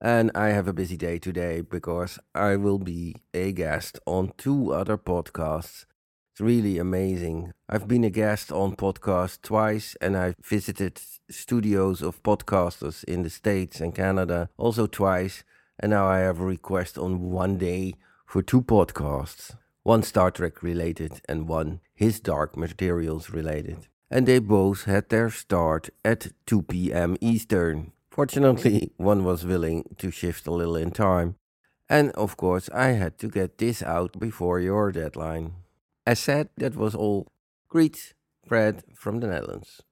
And 0.00 0.30
I 0.34 0.48
have 0.48 0.68
a 0.68 0.72
busy 0.72 0.96
day 0.96 1.18
today 1.18 1.60
because 1.60 2.20
I 2.34 2.54
will 2.54 2.78
be 2.78 3.16
a 3.34 3.50
guest 3.52 3.98
on 4.06 4.32
two 4.36 4.72
other 4.72 4.96
podcasts. 4.96 5.86
It's 6.32 6.40
really 6.40 6.78
amazing. 6.78 7.52
I've 7.68 7.88
been 7.88 8.04
a 8.04 8.10
guest 8.10 8.52
on 8.52 8.76
podcasts 8.76 9.42
twice 9.42 9.96
and 10.00 10.16
I've 10.16 10.36
visited 10.44 11.00
studios 11.28 12.00
of 12.00 12.22
podcasters 12.22 13.02
in 13.04 13.22
the 13.22 13.30
States 13.30 13.80
and 13.80 13.92
Canada 13.92 14.50
also 14.56 14.86
twice. 14.86 15.42
And 15.80 15.90
now 15.90 16.06
I 16.06 16.18
have 16.18 16.38
a 16.38 16.44
request 16.44 16.96
on 16.96 17.32
one 17.32 17.56
day 17.56 17.94
for 18.28 18.42
two 18.42 18.60
podcasts, 18.60 19.56
one 19.84 20.02
Star 20.02 20.30
Trek 20.30 20.62
related 20.62 21.22
and 21.26 21.48
one 21.48 21.80
His 21.94 22.20
Dark 22.20 22.58
Materials 22.58 23.30
related. 23.30 23.88
And 24.10 24.28
they 24.28 24.38
both 24.38 24.84
had 24.84 25.08
their 25.08 25.30
start 25.30 25.88
at 26.04 26.32
2 26.44 26.62
p.m. 26.62 27.16
Eastern. 27.22 27.92
Fortunately, 28.10 28.92
one 28.98 29.24
was 29.24 29.46
willing 29.46 29.96
to 29.96 30.10
shift 30.10 30.46
a 30.46 30.50
little 30.50 30.76
in 30.76 30.90
time. 30.90 31.36
And 31.88 32.10
of 32.12 32.36
course, 32.36 32.68
I 32.74 32.88
had 32.88 33.18
to 33.20 33.28
get 33.28 33.56
this 33.56 33.82
out 33.82 34.20
before 34.20 34.60
your 34.60 34.92
deadline. 34.92 35.54
As 36.06 36.18
said, 36.18 36.50
that 36.58 36.76
was 36.76 36.94
all. 36.94 37.28
Greet, 37.70 38.12
Fred 38.46 38.82
from 38.94 39.20
the 39.20 39.26
Netherlands. 39.26 39.82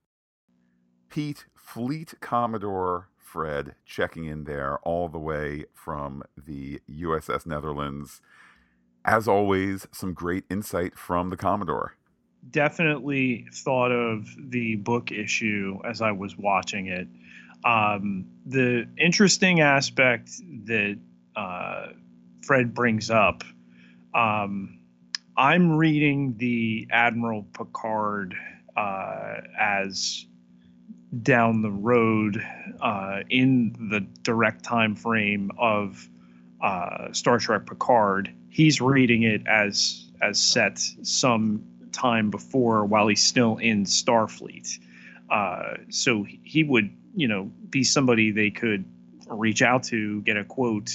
Pete, 1.08 1.46
Fleet 1.54 2.14
Commodore 2.20 3.08
Fred 3.26 3.74
checking 3.84 4.24
in 4.24 4.44
there 4.44 4.78
all 4.78 5.08
the 5.08 5.18
way 5.18 5.64
from 5.74 6.22
the 6.36 6.80
USS 6.88 7.46
Netherlands. 7.46 8.20
As 9.04 9.28
always, 9.28 9.86
some 9.92 10.14
great 10.14 10.44
insight 10.48 10.96
from 10.96 11.30
the 11.30 11.36
Commodore. 11.36 11.96
Definitely 12.50 13.46
thought 13.52 13.90
of 13.90 14.28
the 14.38 14.76
book 14.76 15.10
issue 15.10 15.78
as 15.84 16.00
I 16.00 16.12
was 16.12 16.36
watching 16.36 16.86
it. 16.86 17.08
Um, 17.64 18.26
the 18.46 18.88
interesting 18.96 19.60
aspect 19.60 20.30
that 20.64 20.98
uh, 21.34 21.88
Fred 22.42 22.74
brings 22.74 23.10
up 23.10 23.42
um, 24.14 24.78
I'm 25.36 25.76
reading 25.76 26.36
the 26.38 26.88
Admiral 26.90 27.42
Picard 27.52 28.34
uh, 28.76 29.34
as 29.60 30.24
down 31.22 31.62
the 31.62 31.70
road 31.70 32.44
uh, 32.80 33.20
in 33.30 33.74
the 33.90 34.00
direct 34.22 34.64
time 34.64 34.94
frame 34.94 35.50
of 35.58 36.08
uh, 36.60 37.12
Star 37.12 37.38
Trek 37.38 37.66
Picard. 37.66 38.32
He's 38.48 38.80
reading 38.80 39.22
it 39.22 39.46
as 39.46 40.10
as 40.22 40.40
set 40.40 40.78
some 41.02 41.62
time 41.92 42.30
before 42.30 42.84
while 42.84 43.06
he's 43.06 43.22
still 43.22 43.58
in 43.58 43.84
Starfleet. 43.84 44.78
Uh, 45.30 45.74
so 45.90 46.24
he 46.42 46.64
would, 46.64 46.90
you 47.14 47.28
know, 47.28 47.44
be 47.68 47.84
somebody 47.84 48.30
they 48.30 48.50
could 48.50 48.84
reach 49.28 49.60
out 49.60 49.82
to, 49.84 50.22
get 50.22 50.36
a 50.36 50.44
quote 50.44 50.90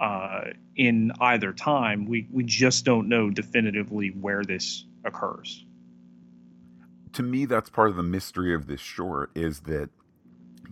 uh, 0.00 0.44
in 0.76 1.12
either 1.20 1.52
time. 1.52 2.06
We 2.06 2.26
we 2.30 2.44
just 2.44 2.84
don't 2.84 3.08
know 3.08 3.30
definitively 3.30 4.08
where 4.08 4.42
this 4.44 4.84
occurs 5.04 5.64
to 7.12 7.22
me, 7.22 7.44
that's 7.44 7.70
part 7.70 7.90
of 7.90 7.96
the 7.96 8.02
mystery 8.02 8.54
of 8.54 8.66
this 8.66 8.80
short 8.80 9.30
is 9.34 9.60
that 9.60 9.90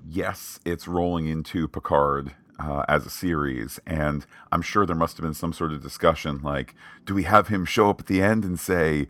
yes, 0.09 0.59
it's 0.64 0.88
rolling 0.88 1.26
into 1.26 1.68
Picard 1.68 2.35
uh, 2.59 2.85
as 2.88 3.07
a 3.07 3.11
series, 3.11 3.81
and 3.87 4.26
I'm 4.53 4.62
sure 4.62 4.85
there 4.85 4.96
must 4.96 5.16
have 5.16 5.24
been 5.24 5.35
some 5.35 5.53
sort 5.53 5.72
of 5.72 5.83
discussion 5.83 6.40
like, 6.42 6.74
do 7.07 7.14
we 7.14 7.22
have 7.24 7.48
him 7.48 7.64
show 7.64 7.90
up 7.90 8.00
at 8.00 8.07
the 8.07 8.22
end 8.22 8.44
and 8.44 8.59
say, 8.59 9.09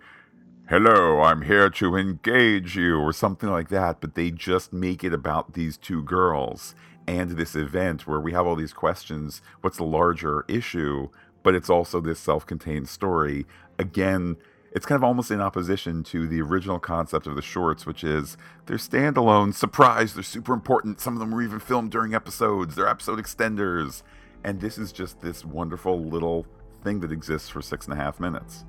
"Hello, 0.69 1.21
I'm 1.21 1.43
here 1.43 1.71
to 1.71 1.97
engage 1.97 2.77
you," 2.77 2.99
or 2.99 3.13
something 3.13 3.49
like 3.49 3.69
that? 3.71 4.01
But 4.01 4.15
they 4.15 4.31
just 4.31 4.73
make 4.73 5.03
it 5.03 5.13
about 5.13 5.55
these 5.55 5.77
two 5.77 6.03
girls 6.03 6.75
and 7.09 7.31
this 7.31 7.57
event 7.57 8.07
where 8.07 8.21
we 8.21 8.33
have 8.33 8.47
all 8.47 8.57
these 8.57 8.73
questions. 8.73 9.43
What's 9.63 9.79
the 9.79 9.85
larger 9.85 10.45
issue? 10.49 11.09
But 11.43 11.55
it's 11.55 11.71
also 11.71 12.01
this 12.01 12.21
self-contained 12.21 12.89
story. 12.89 13.47
Again, 13.79 14.37
it's 14.73 14.87
kind 14.87 14.97
of 14.97 15.05
almost 15.05 15.31
in 15.31 15.41
opposition 15.41 16.05
to 16.05 16.29
the 16.29 16.41
original 16.41 16.79
concept 16.79 17.27
of 17.27 17.35
the 17.35 17.43
shorts, 17.43 17.87
which 17.87 18.05
is 18.05 18.37
they're 18.67 18.77
standalone, 18.77 19.53
surprise, 19.53 20.15
they're 20.15 20.23
super 20.23 20.53
important. 20.53 21.01
Some 21.01 21.15
of 21.15 21.21
them 21.21 21.33
were 21.33 21.43
even 21.43 21.59
filmed 21.59 21.91
during 21.91 22.15
episodes, 22.15 22.77
they're 22.77 22.89
episode 22.89 23.19
extenders. 23.19 24.03
And 24.45 24.61
this 24.61 24.79
is 24.79 24.93
just 24.93 25.21
this 25.21 25.45
wonderful 25.45 26.03
little 26.03 26.47
thing 26.83 27.01
that 27.01 27.13
exists 27.13 27.49
for 27.49 27.61
six 27.61 27.87
and 27.87 27.95
a 27.95 27.97
half 27.97 28.21
minutes. 28.21 28.65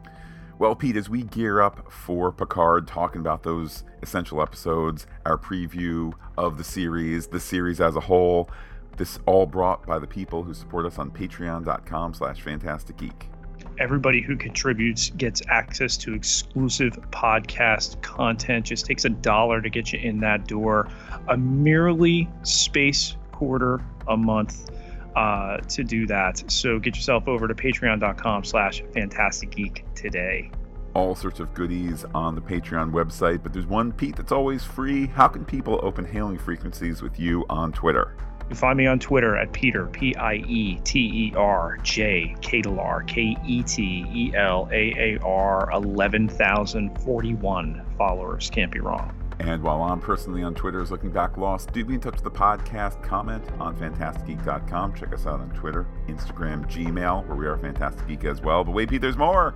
Well, 0.59 0.75
Pete, 0.75 0.97
as 0.97 1.09
we 1.09 1.23
gear 1.23 1.61
up 1.61 1.91
for 1.91 2.31
Picard, 2.31 2.87
talking 2.87 3.21
about 3.21 3.43
those 3.43 3.83
essential 4.01 4.41
episodes, 4.41 5.07
our 5.25 5.37
preview 5.37 6.13
of 6.37 6.57
the 6.57 6.63
series, 6.63 7.27
the 7.27 7.39
series 7.39 7.79
as 7.79 7.95
a 7.95 8.01
whole, 8.01 8.49
this 8.97 9.17
all 9.25 9.45
brought 9.45 9.85
by 9.87 9.97
the 9.97 10.07
people 10.07 10.43
who 10.43 10.53
support 10.53 10.85
us 10.85 10.99
on 10.99 11.09
patreon.com 11.09 12.13
slash 12.13 12.41
fantastic 12.41 12.97
geek 12.97 13.30
everybody 13.79 14.21
who 14.21 14.35
contributes 14.35 15.09
gets 15.11 15.41
access 15.49 15.97
to 15.97 16.13
exclusive 16.13 16.93
podcast 17.11 18.01
content. 18.01 18.65
Just 18.65 18.85
takes 18.85 19.05
a 19.05 19.09
dollar 19.09 19.61
to 19.61 19.69
get 19.69 19.93
you 19.93 19.99
in 19.99 20.19
that 20.21 20.47
door. 20.47 20.89
A 21.29 21.37
merely 21.37 22.29
space 22.43 23.15
quarter 23.31 23.81
a 24.07 24.17
month 24.17 24.69
uh, 25.15 25.57
to 25.57 25.83
do 25.83 26.05
that. 26.07 26.43
So 26.51 26.79
get 26.79 26.95
yourself 26.95 27.27
over 27.27 27.47
to 27.47 27.53
patreon.com 27.53 28.43
slash 28.43 28.83
fantastic 28.93 29.51
geek 29.51 29.85
today. 29.95 30.51
All 30.93 31.15
sorts 31.15 31.39
of 31.39 31.53
goodies 31.53 32.03
on 32.13 32.35
the 32.35 32.41
Patreon 32.41 32.91
website, 32.91 33.41
but 33.43 33.53
there's 33.53 33.65
one, 33.65 33.93
Pete, 33.93 34.17
that's 34.17 34.33
always 34.33 34.63
free. 34.63 35.07
How 35.07 35.29
can 35.29 35.45
people 35.45 35.79
open 35.83 36.03
hailing 36.03 36.37
frequencies 36.37 37.01
with 37.01 37.17
you 37.17 37.45
on 37.49 37.71
Twitter? 37.71 38.15
You 38.51 38.57
find 38.57 38.77
me 38.77 38.85
on 38.85 38.99
Twitter 38.99 39.37
at 39.37 39.53
Pieter, 39.53 39.87
P 39.87 40.13
I 40.17 40.33
E 40.33 40.77
T 40.83 40.99
E 40.99 41.33
R 41.37 41.77
J 41.83 42.35
Ketelaar, 42.41 43.07
K 43.07 43.37
E 43.45 43.63
T 43.63 44.05
E 44.13 44.33
L 44.35 44.67
A 44.73 45.15
A 45.15 45.19
R, 45.23 45.71
11,041 45.71 47.85
followers. 47.97 48.49
Can't 48.49 48.69
be 48.69 48.81
wrong. 48.81 49.15
And 49.39 49.63
while 49.63 49.81
I'm 49.83 50.01
personally 50.01 50.43
on 50.43 50.53
Twitter 50.53 50.81
is 50.81 50.91
looking 50.91 51.11
back 51.11 51.37
lost, 51.37 51.71
do 51.71 51.85
be 51.85 51.93
in 51.93 52.01
touch 52.01 52.15
with 52.15 52.25
the 52.25 52.31
podcast. 52.31 53.01
Comment 53.01 53.41
on 53.57 53.73
fantasticgeek.com. 53.77 54.95
Check 54.95 55.13
us 55.13 55.25
out 55.25 55.39
on 55.39 55.49
Twitter, 55.51 55.87
Instagram, 56.09 56.69
Gmail, 56.69 57.25
where 57.27 57.37
we 57.37 57.47
are 57.47 57.57
Fantastic 57.57 58.05
Geek 58.05 58.25
as 58.25 58.41
well. 58.41 58.65
But 58.65 58.73
wait, 58.73 58.89
Pete, 58.89 58.99
there's 58.99 59.15
more. 59.15 59.55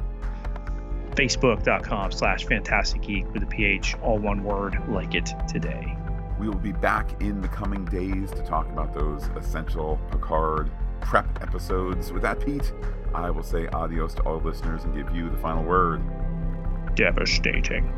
Facebook.com 1.15 2.13
slash 2.13 2.45
Fantastic 2.45 3.01
Geek 3.01 3.29
with 3.33 3.43
a 3.43 3.47
PH, 3.47 3.97
all 4.01 4.19
one 4.19 4.45
word, 4.45 4.81
like 4.87 5.15
it 5.15 5.33
today. 5.49 5.97
We 6.39 6.49
will 6.49 6.59
be 6.59 6.73
back 6.73 7.21
in 7.21 7.41
the 7.41 7.47
coming 7.47 7.85
days 7.85 8.31
to 8.31 8.43
talk 8.43 8.67
about 8.69 8.93
those 8.93 9.23
essential 9.37 9.99
Picard 10.11 10.69
prep 11.01 11.41
episodes. 11.41 12.11
With 12.11 12.23
that, 12.23 12.39
Pete, 12.39 12.73
I 13.13 13.29
will 13.29 13.43
say 13.43 13.67
adios 13.67 14.13
to 14.15 14.23
all 14.23 14.39
listeners 14.39 14.83
and 14.83 14.93
give 14.93 15.15
you 15.15 15.29
the 15.29 15.37
final 15.37 15.63
word. 15.63 16.01
Devastating. 16.95 17.91